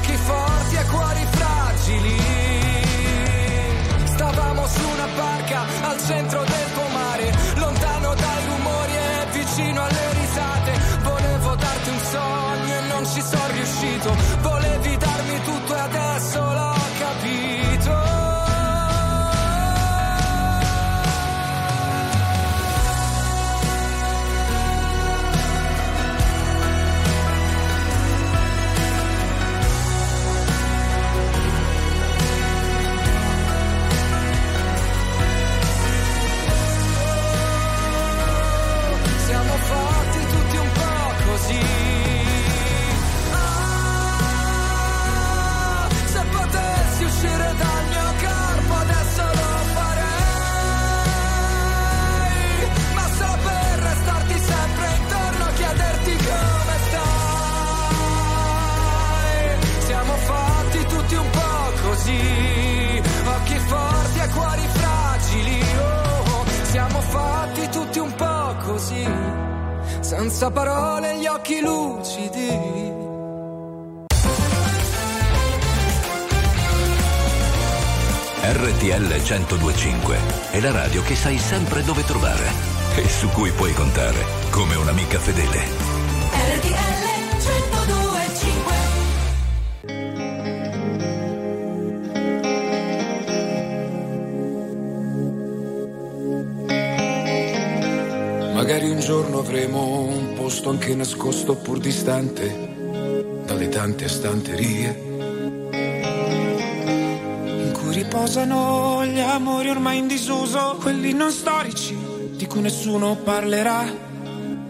[0.00, 2.16] Occhi forti e cuori fragili.
[4.04, 6.59] Stavamo su una barca al centro del
[71.40, 72.48] occhi lucidi.
[78.42, 80.18] RTL 1025
[80.50, 82.46] è la radio che sai sempre dove trovare
[82.96, 85.58] e su cui puoi contare come un'amica fedele.
[86.58, 88.80] RTL 1025
[98.60, 102.74] Magari un giorno avremo un posto anche nascosto pur distante
[103.46, 105.08] dalle tante stanterie.
[105.70, 111.96] in cui riposano gli amori ormai in disuso, quelli non storici
[112.32, 113.84] di cui nessuno parlerà.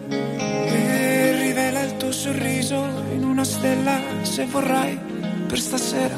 [0.07, 2.75] E rivela il tuo sorriso
[3.15, 4.99] in una stella se vorrai
[5.47, 6.15] per stasera.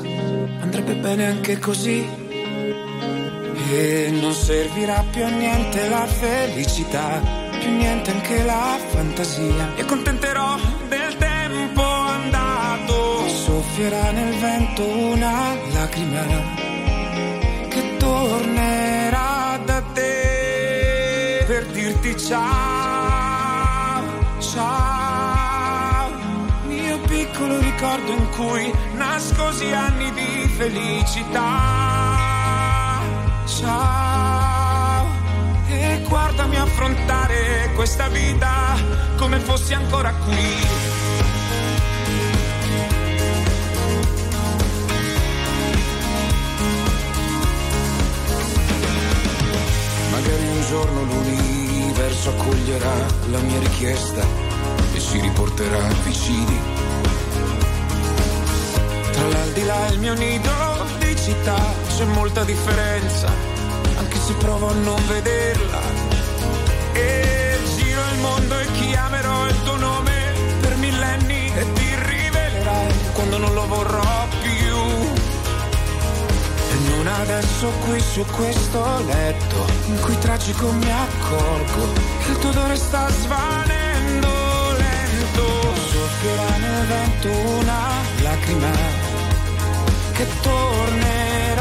[0.59, 2.05] Andrebbe bene anche così.
[3.71, 9.75] E non servirà più a niente la felicità, più niente anche la fantasia.
[9.75, 10.57] E accontenterò
[10.89, 13.27] del tempo andato.
[13.27, 16.21] Soffierà nel vento una lacrima
[17.69, 24.03] che tornerà da te per dirti ciao,
[24.39, 26.11] ciao.
[26.67, 31.41] Mio piccolo ricordo in cui nascosi anni di felicità.
[33.45, 34.62] Ciao,
[36.13, 38.75] guardami affrontare questa vita
[39.17, 40.67] come fossi ancora qui.
[50.11, 52.93] Magari un giorno l'universo accoglierà
[53.31, 54.23] la mia richiesta
[54.93, 56.59] e ci riporterà vicini.
[59.13, 60.51] Tra l'aldilà e il mio nido
[60.99, 63.31] di città c'è molta differenza,
[63.97, 66.02] anche se provo a non vederla.
[68.23, 70.13] Mondo e chiamerò il tuo nome
[70.61, 74.77] per millenni e ti rivelerai quando non lo vorrò più.
[76.71, 81.93] E non adesso qui su questo letto in cui tragico mi accorgo
[82.23, 84.29] che il tuo odore sta svanendo
[84.77, 85.45] lento.
[85.91, 87.81] Soffierà nel vento una
[88.21, 88.71] lacrima
[90.13, 91.52] che tornerà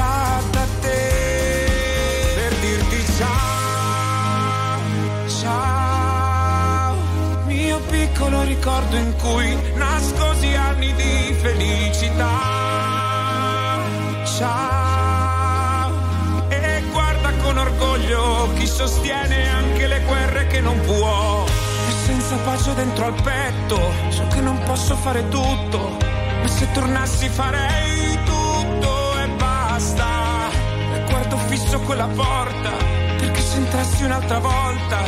[8.54, 12.30] ricordo in cui nascosi anni di felicità.
[14.36, 15.90] Ciao
[16.48, 21.46] e guarda con orgoglio chi sostiene anche le guerre che non può.
[21.88, 23.80] E senza pace dentro al petto,
[24.10, 25.96] so che non posso fare tutto,
[26.42, 30.50] ma se tornassi farei tutto e basta.
[30.94, 32.70] E guardo fisso quella porta,
[33.16, 35.01] perché se entrassi un'altra volta,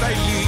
[0.00, 0.46] stai lì.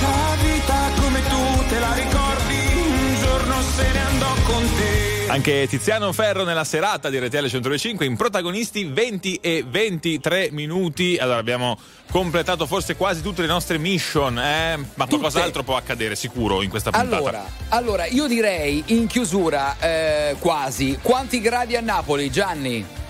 [0.00, 5.26] La vita come tu te la ricordi, un giorno se ne andò con te.
[5.28, 11.18] Anche Tiziano Ferro nella serata di RTL 105 in protagonisti 20 e 23 minuti.
[11.18, 11.78] Allora abbiamo
[12.10, 14.78] completato forse quasi tutte le nostre mission, eh?
[14.94, 17.16] ma qualcos'altro può accadere sicuro in questa puntata.
[17.16, 23.02] Allora, allora, io direi in chiusura eh, quasi, quanti gradi a Napoli, Gianni?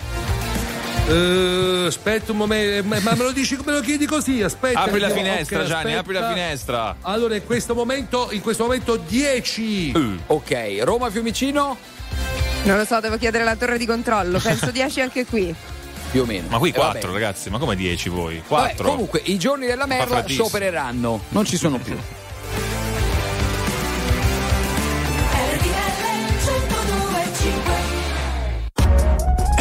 [1.06, 4.42] Eh, aspetta un momento, ma ma me lo dici me lo chiedi così?
[4.42, 4.80] Aspetta.
[4.84, 5.98] Apri la finestra, Gianni, aspetta.
[6.00, 6.96] apri la finestra.
[7.02, 9.92] Allora, in questo momento, in questo momento 10.
[9.94, 10.18] Uh.
[10.28, 11.76] Ok, Roma Fiumicino?
[12.64, 14.38] Non lo so, devo chiedere la torre di controllo.
[14.38, 15.54] Penso 10 anche qui.
[16.10, 16.46] Più o meno.
[16.48, 17.00] Ma qui Eh, vabbè.
[17.00, 18.42] 4 ragazzi, ma come 10 voi?
[18.46, 18.88] Vabbè, 4.
[18.88, 20.44] comunque, i giorni della merla freddissimo.
[20.44, 21.98] sciopereranno, non ci sono più.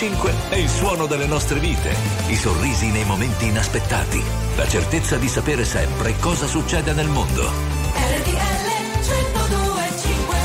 [0.00, 1.94] 1025 è il suono delle nostre vite,
[2.28, 4.22] i sorrisi nei momenti inaspettati,
[4.56, 7.42] la certezza di sapere sempre cosa succede nel mondo.
[7.42, 8.32] RTL
[8.96, 10.38] 1025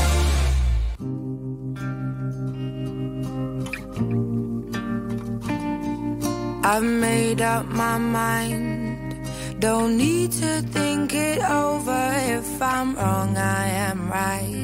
[6.62, 9.24] I've made up my mind.
[9.58, 12.12] Don't need to think it over.
[12.28, 14.55] If I'm wrong, I am right.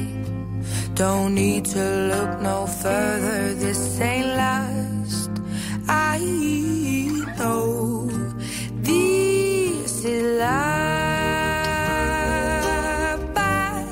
[1.09, 3.53] Don't need to look no further.
[3.55, 5.31] This ain't last.
[5.89, 6.17] I
[7.37, 8.07] know
[8.89, 10.53] this is love.
[13.37, 13.85] But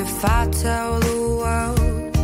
[0.00, 2.16] if I tell the world,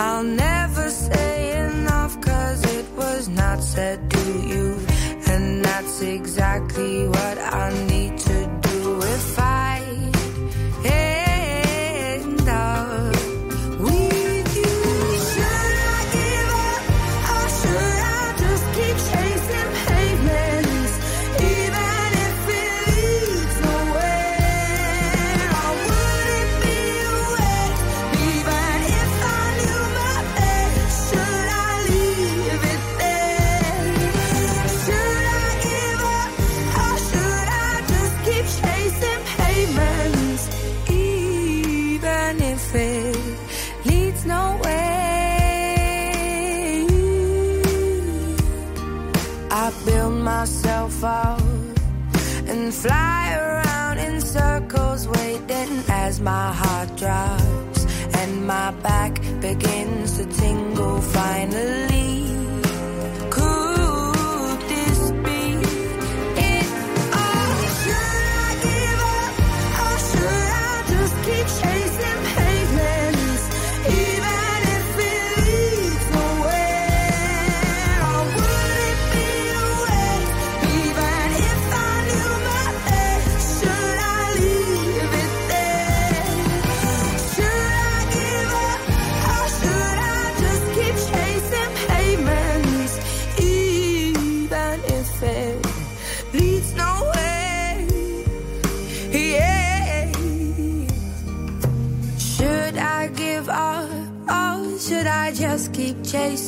[0.00, 4.66] I'll never say enough cause it was not said to you.
[5.32, 7.93] And that's exactly what I need
[57.04, 57.80] drops
[58.20, 61.00] and my back begins to tingle.
[61.02, 61.93] Finally,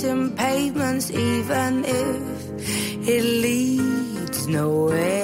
[0.07, 5.16] chasing pavements even if it leads nowhere?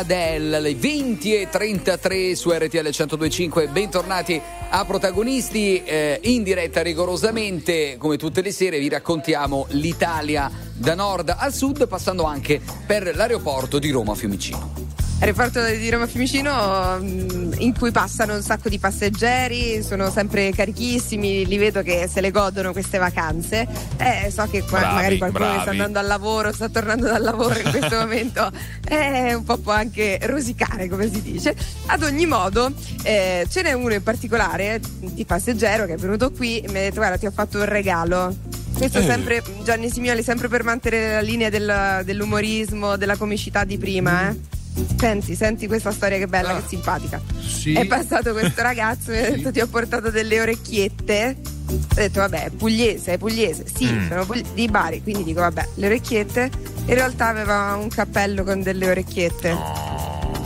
[0.00, 3.68] Adele, alle 20 e 33 su RTL 1025.
[3.68, 4.40] Bentornati
[4.70, 7.96] a protagonisti eh, in diretta rigorosamente.
[7.98, 13.78] Come tutte le sere vi raccontiamo l'Italia da nord al sud, passando anche per l'aeroporto
[13.78, 14.99] di Roma Fiumicino.
[15.22, 21.44] Aeroporto di Roma Fiumicino mm, in cui passano un sacco di passeggeri, sono sempre carichissimi,
[21.44, 23.66] li vedo che se le godono queste vacanze.
[23.98, 25.76] Eh, so che qua- Bravi, magari qualcuno che sta bravi.
[25.78, 28.50] andando al lavoro, sta tornando dal lavoro in questo momento,
[28.88, 31.54] eh, un po' può anche rosicare, come si dice.
[31.86, 32.72] Ad ogni modo,
[33.02, 36.80] eh, ce n'è uno in particolare di passeggero che è venuto qui e mi ha
[36.80, 38.34] detto guarda ti ho fatto un regalo.
[38.74, 39.04] Questo Eh.
[39.04, 44.58] sempre, Gianni Simioli, sempre per mantenere la linea del- dell'umorismo, della comicità di prima, eh.
[44.98, 47.20] Senti, senti questa storia che bella, che simpatica.
[47.40, 47.72] Sì.
[47.74, 51.36] È passato questo ragazzo, mi ha detto ti ho portato delle orecchiette.
[51.70, 53.64] Ho detto vabbè, è pugliese, è pugliese.
[53.72, 54.08] Sì, Mm.
[54.08, 56.50] sono pugli- di Bari, quindi dico vabbè, le orecchiette.
[56.86, 59.56] In realtà aveva un cappello con delle orecchiette.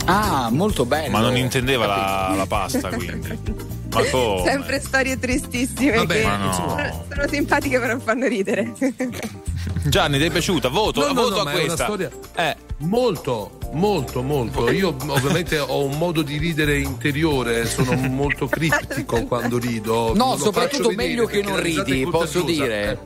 [0.05, 1.09] Ah, molto bello.
[1.11, 3.63] Ma non intendeva la, la pasta, quindi.
[3.99, 4.43] Ma come?
[4.45, 6.53] Sempre storie tristissime Vabbè, che ma no.
[6.53, 8.73] sono, sono simpatiche però non fanno ridere.
[9.87, 10.69] Gianni, ti è piaciuta?
[10.69, 11.83] Voto, No, no, voto no, a ma questa.
[11.85, 12.55] storia Eh.
[12.79, 14.69] molto, molto, molto.
[14.71, 20.13] Io ovviamente ho un modo di ridere interiore, sono molto criptico quando rido.
[20.15, 22.91] No, soprattutto meglio che non ridi, posso dire.
[22.91, 22.97] Eh,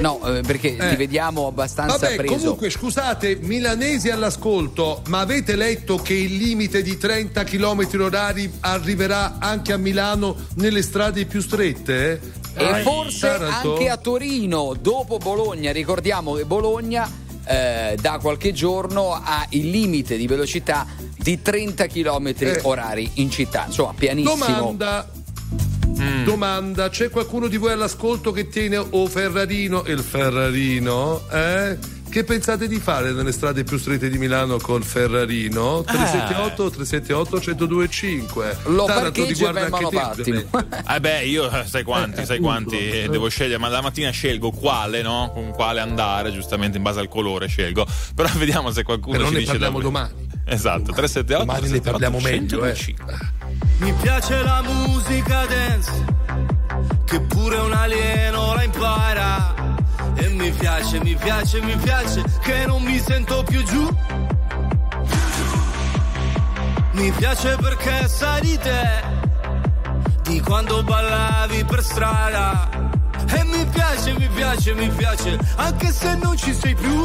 [0.00, 0.88] no, eh, perché Eh.
[0.90, 2.34] ti vediamo abbastanza Vabbè, preso.
[2.36, 9.36] comunque scusate, milanesi all'ascolto, ma avete letto che il limite di 30 km orari arriverà
[9.38, 12.20] anche a Milano nelle strade più strette?
[12.56, 13.72] E Ah, forse Taranto?
[13.72, 15.72] anche a Torino, dopo Bologna.
[15.72, 17.08] Ricordiamo che Bologna
[17.48, 20.84] eh, da qualche giorno ha il limite di velocità
[21.16, 22.58] di 30 km Eh.
[22.62, 23.64] orari in città.
[23.66, 24.36] Insomma, pianissimo.
[24.56, 25.08] Domanda.
[26.24, 31.22] Domanda, c'è qualcuno di voi all'ascolto che tiene o Ferrarino e il Ferrarino?
[31.30, 31.78] Eh?
[32.08, 35.82] Che pensate di fare nelle strade più strette di Milano col Ferrarino?
[35.86, 40.46] 378 378 1025 Lo Taranto ti e guarda anche te.
[40.94, 44.50] Eh beh, io eh, sai quanti, sai quanti eh, devo scegliere, ma la mattina scelgo
[44.50, 45.30] quale, no?
[45.32, 47.86] Con quale andare, giustamente in base al colore scelgo.
[48.14, 49.92] Però vediamo se qualcuno Però ci ne dice parliamo davvero.
[49.92, 50.25] domani.
[50.48, 52.76] Esatto, 378 Domani ne parliamo meglio, eh.
[53.78, 56.04] Mi piace la musica dance,
[57.04, 59.54] che pure un alieno la impara.
[60.14, 63.96] E mi piace, mi piace, mi piace, che non mi sento più giù.
[66.92, 69.02] Mi piace perché sai di te,
[70.22, 72.68] di quando ballavi per strada.
[73.34, 77.04] E mi piace, mi piace, mi piace, anche se non ci sei più.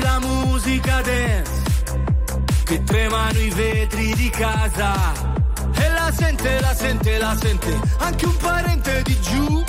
[0.00, 1.62] La musica dance
[2.64, 4.92] Che tremano i vetri di casa.
[5.74, 9.64] E la sente, la sente, la sente Anche un parente di giù.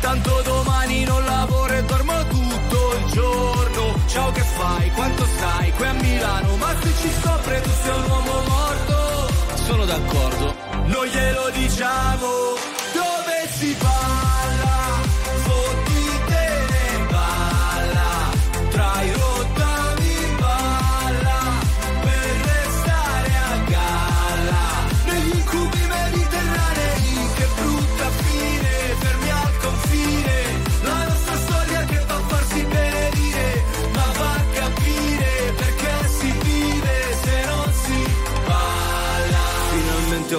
[0.00, 3.94] Tanto domani non lavoro e dormo tutto il giorno.
[4.06, 5.72] Ciao che fai, quanto stai?
[5.72, 9.32] Qui a Milano Ma se ci scopre tu sei un uomo morto.
[9.66, 10.54] Sono d'accordo,
[10.86, 12.28] non glielo diciamo.
[12.92, 14.69] Dove si balla?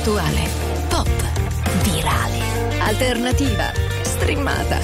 [0.00, 0.48] attuale,
[0.88, 1.08] pop,
[1.82, 2.38] virale,
[2.80, 3.70] alternativa,
[4.00, 4.78] streamata,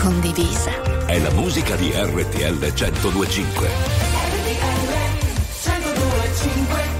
[0.00, 0.70] condivisa.
[1.06, 3.68] È la musica di RTL 1025.
[3.68, 4.86] RTL
[5.64, 6.99] 1025.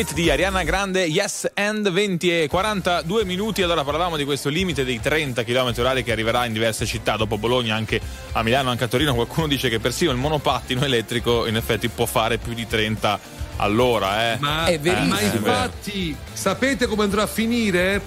[0.00, 3.60] Limite di Ariana Grande, Yes and 20 e 42 minuti.
[3.60, 7.36] Allora parlavamo di questo limite dei 30 km orari che arriverà in diverse città, dopo
[7.36, 8.00] Bologna, anche
[8.32, 9.12] a Milano, anche a Torino.
[9.14, 13.20] Qualcuno dice che persino il monopattino elettrico in effetti può fare più di 30
[13.56, 14.32] all'ora.
[14.32, 14.36] Eh.
[14.38, 15.36] Ma, Eh, ma è vero.
[15.36, 18.00] infatti, sapete come andrà a finire?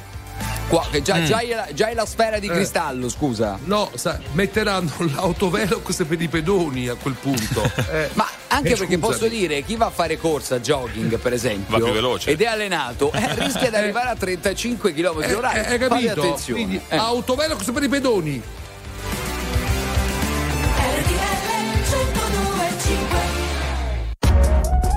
[0.68, 1.26] Qua, che già, Mm.
[1.26, 2.52] già, hai la, già hai la sfera di Eh.
[2.52, 3.60] cristallo, scusa.
[3.66, 7.62] No, sa- metteranno l'autovelox per i pedoni a quel punto.
[7.92, 8.98] Eh, Ma anche eh, perché scusami.
[9.00, 12.32] posso dire, chi va a fare corsa, jogging per esempio, Va più veloce.
[12.32, 15.58] ed è allenato, eh, rischia di arrivare a 35 km Eh, orari.
[15.58, 16.22] eh, hai Fate capito?
[16.22, 16.62] attenzione.
[16.62, 16.96] Quindi Eh.
[16.96, 18.42] autovelox per i pedoni.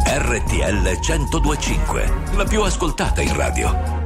[0.09, 4.06] RTL 1025, la più ascoltata in radio.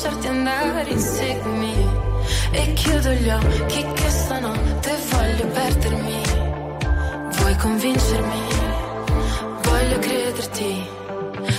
[0.00, 1.74] Lasciarti andare, inseguimi.
[2.52, 6.22] E chiudo gli occhi che stanotte voglio perdermi.
[7.36, 8.42] Vuoi convincermi?
[9.62, 10.88] Voglio crederti.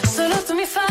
[0.07, 0.90] Solo tu mi fai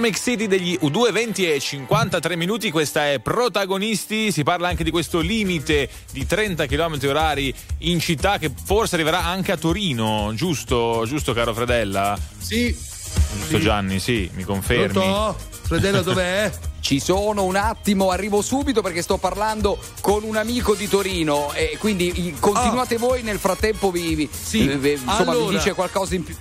[0.00, 4.90] Atomic City degli U2 20 e 53 minuti, questa è Protagonisti, si parla anche di
[4.90, 11.04] questo limite di 30 km orari in città che forse arriverà anche a Torino, giusto,
[11.06, 12.18] giusto caro Fredella?
[12.38, 12.74] Sì.
[13.40, 14.88] Giusto Gianni, sì, mi confermi.
[14.94, 15.36] Pronto?
[15.64, 16.50] Fredella dov'è?
[16.80, 21.76] Ci sono un attimo, arrivo subito perché sto parlando con un amico di Torino e
[21.78, 26.14] quindi continuate voi nel frattempo vi, vi- Sì, vi- vi- insomma vi allora- dice qualcosa
[26.14, 26.34] in più.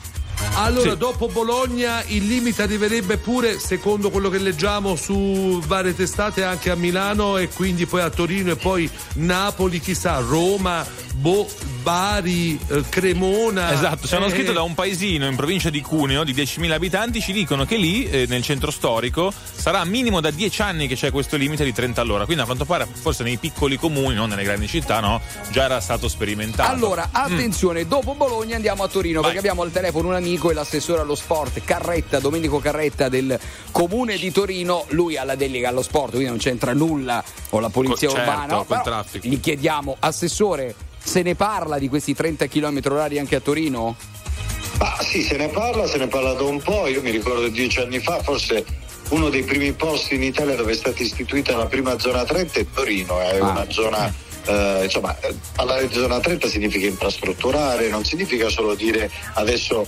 [0.55, 0.97] Allora, Sì.
[0.97, 6.75] dopo Bologna il limite arriverebbe pure, secondo quello che leggiamo su varie testate, anche a
[6.75, 10.85] Milano e quindi poi a Torino e poi Napoli, chissà, Roma,
[11.19, 11.47] Bo-
[11.83, 13.73] Bari, eh, Cremona.
[13.73, 17.19] Esatto, ci hanno Eh, scritto da un paesino in provincia di Cuneo di 10.000 abitanti,
[17.19, 21.11] ci dicono che lì, eh, nel centro storico, sarà minimo da 10 anni che c'è
[21.11, 22.23] questo limite di 30 all'ora.
[22.25, 25.19] Quindi a quanto pare, forse nei piccoli comuni, non nelle grandi città, no,
[25.51, 26.71] già era stato sperimentato.
[26.71, 27.15] Allora, Mm.
[27.15, 31.15] attenzione, dopo Bologna andiamo a Torino perché abbiamo al telefono un amico e l'assessore allo
[31.15, 33.37] sport, Carretta, Domenico Carretta del
[33.71, 34.85] comune di Torino.
[34.89, 38.29] Lui ha la delega allo sport, quindi non c'entra nulla con la polizia Co- certo,
[38.31, 38.55] urbana.
[38.55, 39.27] col però traffico.
[39.27, 40.75] Gli chiediamo, assessore,
[41.09, 43.95] se ne parla di questi 30 km orari anche a Torino?
[44.77, 46.85] Ma sì, se ne parla, se ne parla da un po'.
[46.85, 48.63] Io mi ricordo dieci anni fa, forse
[49.09, 52.65] uno dei primi posti in Italia dove è stata istituita la prima zona 30 è
[52.71, 54.13] Torino, è una zona.
[54.45, 59.87] eh, insomma, eh, parlare di zona 30 significa infrastrutturare, non significa solo dire adesso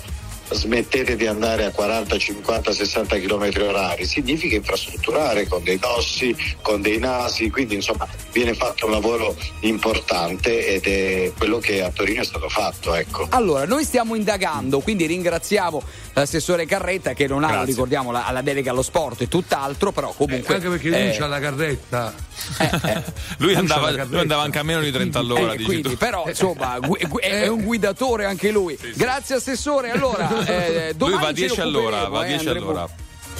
[0.53, 6.81] smettete di andare a 40, 50, 60 km orari, significa infrastrutturare con dei dossi, con
[6.81, 12.21] dei nasi, quindi insomma viene fatto un lavoro importante ed è quello che a Torino
[12.21, 12.93] è stato fatto.
[12.95, 13.27] Ecco.
[13.29, 15.81] Allora, noi stiamo indagando, quindi ringraziamo
[16.13, 20.55] l'assessore Carretta che non ha, ricordiamo, la, la delega allo sport e tutt'altro, però comunque...
[20.55, 22.29] Anche perché lui eh, c'ha la carretta.
[23.37, 24.19] Lui c'ha andava, la lui carretta.
[24.21, 25.97] andava anche a meno di 30 all'ora, Eh, dici quindi, tu.
[25.97, 28.75] però insomma gu- gu- è un guidatore anche lui.
[28.95, 29.91] Grazie assessore.
[29.91, 32.87] Allora, eh, Lui va a ce ne 10 all'ora, va a eh, 10 andremo- all'ora.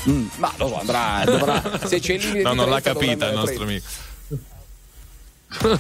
[0.10, 2.94] Mm, ma lo so, andrà, dovrà, se c'è il limite No, di non l'ha 30
[2.94, 3.88] dovrà capita il nostro 30.
[5.58, 5.80] amico.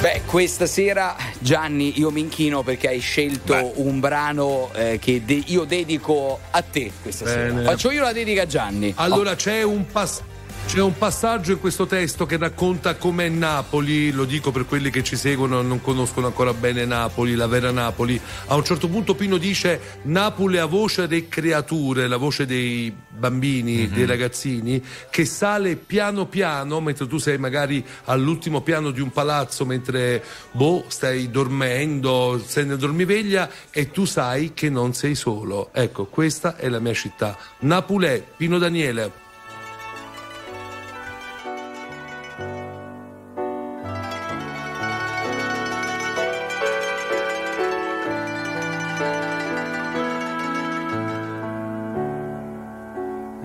[0.00, 5.42] Beh, questa sera Gianni io mi inchino perché hai scelto un brano eh, che de-
[5.46, 7.52] io dedico a te questa sera.
[7.52, 7.64] Bene.
[7.64, 8.94] Faccio io la dedica a Gianni.
[8.96, 10.22] Allora c'è un pass-
[10.66, 15.02] C'è un passaggio in questo testo che racconta com'è Napoli, lo dico per quelli che
[15.02, 18.20] ci seguono e non conoscono ancora bene Napoli, la vera Napoli.
[18.46, 23.88] A un certo punto Pino dice Napoli ha voce delle creature, la voce dei bambini,
[23.88, 24.80] dei ragazzini,
[25.10, 30.22] che sale piano piano mentre tu sei magari all'ultimo piano di un palazzo mentre
[30.52, 35.70] boh, stai dormendo, sei nel dormiveglia e tu sai che non sei solo.
[35.72, 37.36] Ecco, questa è la mia città.
[37.58, 39.19] Napolè, Pino Daniele.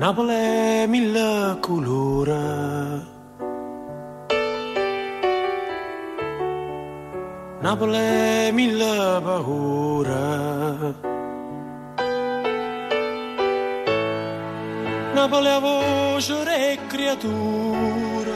[0.05, 2.43] Napoli mille colore.
[7.59, 10.25] Napoli mille paura.
[15.15, 18.35] Napoli ha voce e creatura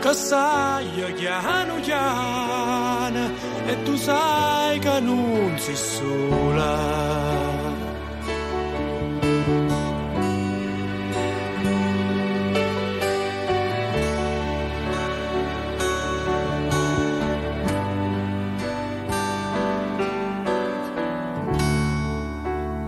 [0.00, 3.30] che sai chiano chiano
[3.64, 7.39] e tu sai che non sei sola.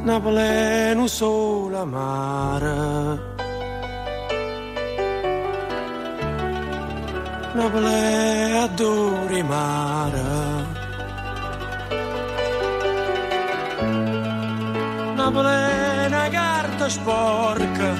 [0.04, 3.30] Un solo mare.
[7.54, 10.22] Napoli è adori mare.
[15.14, 17.94] Napoli è una carta sporca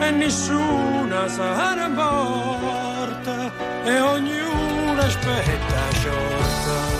[0.00, 3.52] e nessuna se ne importa
[3.84, 6.99] e ognuno aspetta sciorta.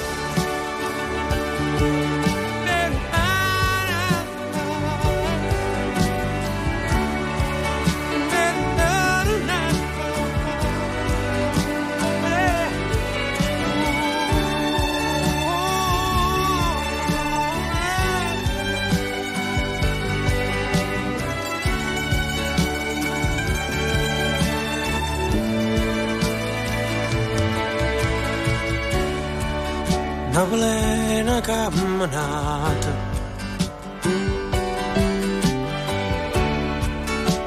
[30.42, 32.92] Una camminata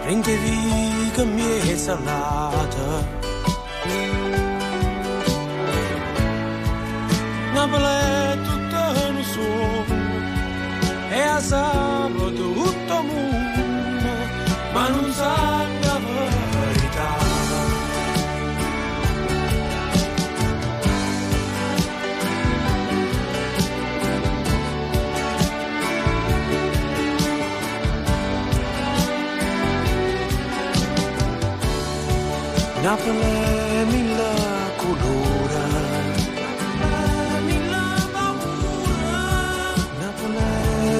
[0.05, 0.37] Rende
[1.15, 3.03] che mi è salata.
[7.53, 8.77] Napoli è tutto
[9.09, 10.13] un sogno
[11.09, 14.11] e a sabato tutto mondo,
[14.71, 15.62] ma non sa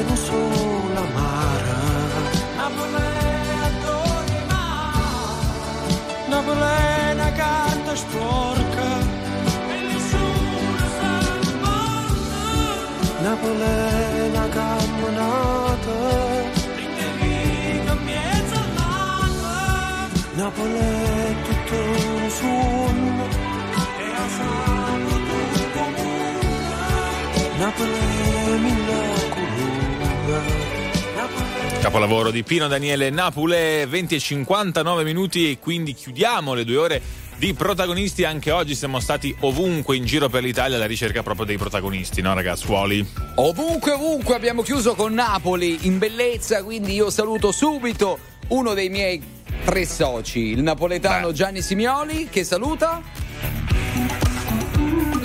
[0.08, 1.82] non solo amara,
[2.56, 4.64] Napoli è adorima,
[6.30, 8.88] Napoli è una carta sporca,
[9.68, 11.12] e nessuno sa
[11.64, 12.44] porta,
[13.22, 13.93] Napoli
[20.56, 23.28] Napoli è tutto un sogno
[23.98, 25.16] e a sabato
[25.52, 27.58] tutto mondo.
[27.58, 30.62] Napoli è mille colore.
[31.82, 37.02] Capolavoro di Pino Daniele Napule, 20 e 59 minuti e quindi chiudiamo le due ore
[37.38, 38.24] di protagonisti.
[38.24, 42.32] Anche oggi siamo stati ovunque in giro per l'Italia alla ricerca proprio dei protagonisti, no
[42.36, 43.06] ragazzuoli?
[43.36, 48.20] Ovunque, ovunque abbiamo chiuso con Napoli in bellezza, quindi io saluto subito
[48.50, 49.33] uno dei miei
[49.64, 53.02] tre soci, il napoletano Gianni Simioli, che saluta.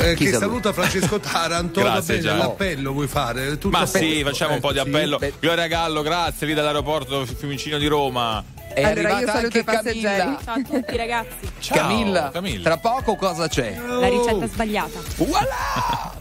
[0.01, 0.39] Eh, Chi che saluta?
[0.39, 1.81] saluta Francesco Taranto.
[1.83, 2.39] Va Grazie, bene, Gianni.
[2.41, 3.59] l'appello vuoi fare?
[3.59, 4.87] Tutto Ma sì, facciamo un po' di sì.
[4.89, 5.21] appello.
[5.41, 8.43] Gloria Gallo, grazie lì dall'aeroporto Fiumicino di Roma.
[8.73, 10.39] È arrivata anche Camilla.
[10.45, 11.51] Ciao a tutti ragazzi.
[11.71, 12.63] Camilla, Camilla.
[12.63, 13.77] tra poco cosa c'è?
[13.77, 15.01] La ricetta sbagliata.
[15.17, 16.18] Voilà!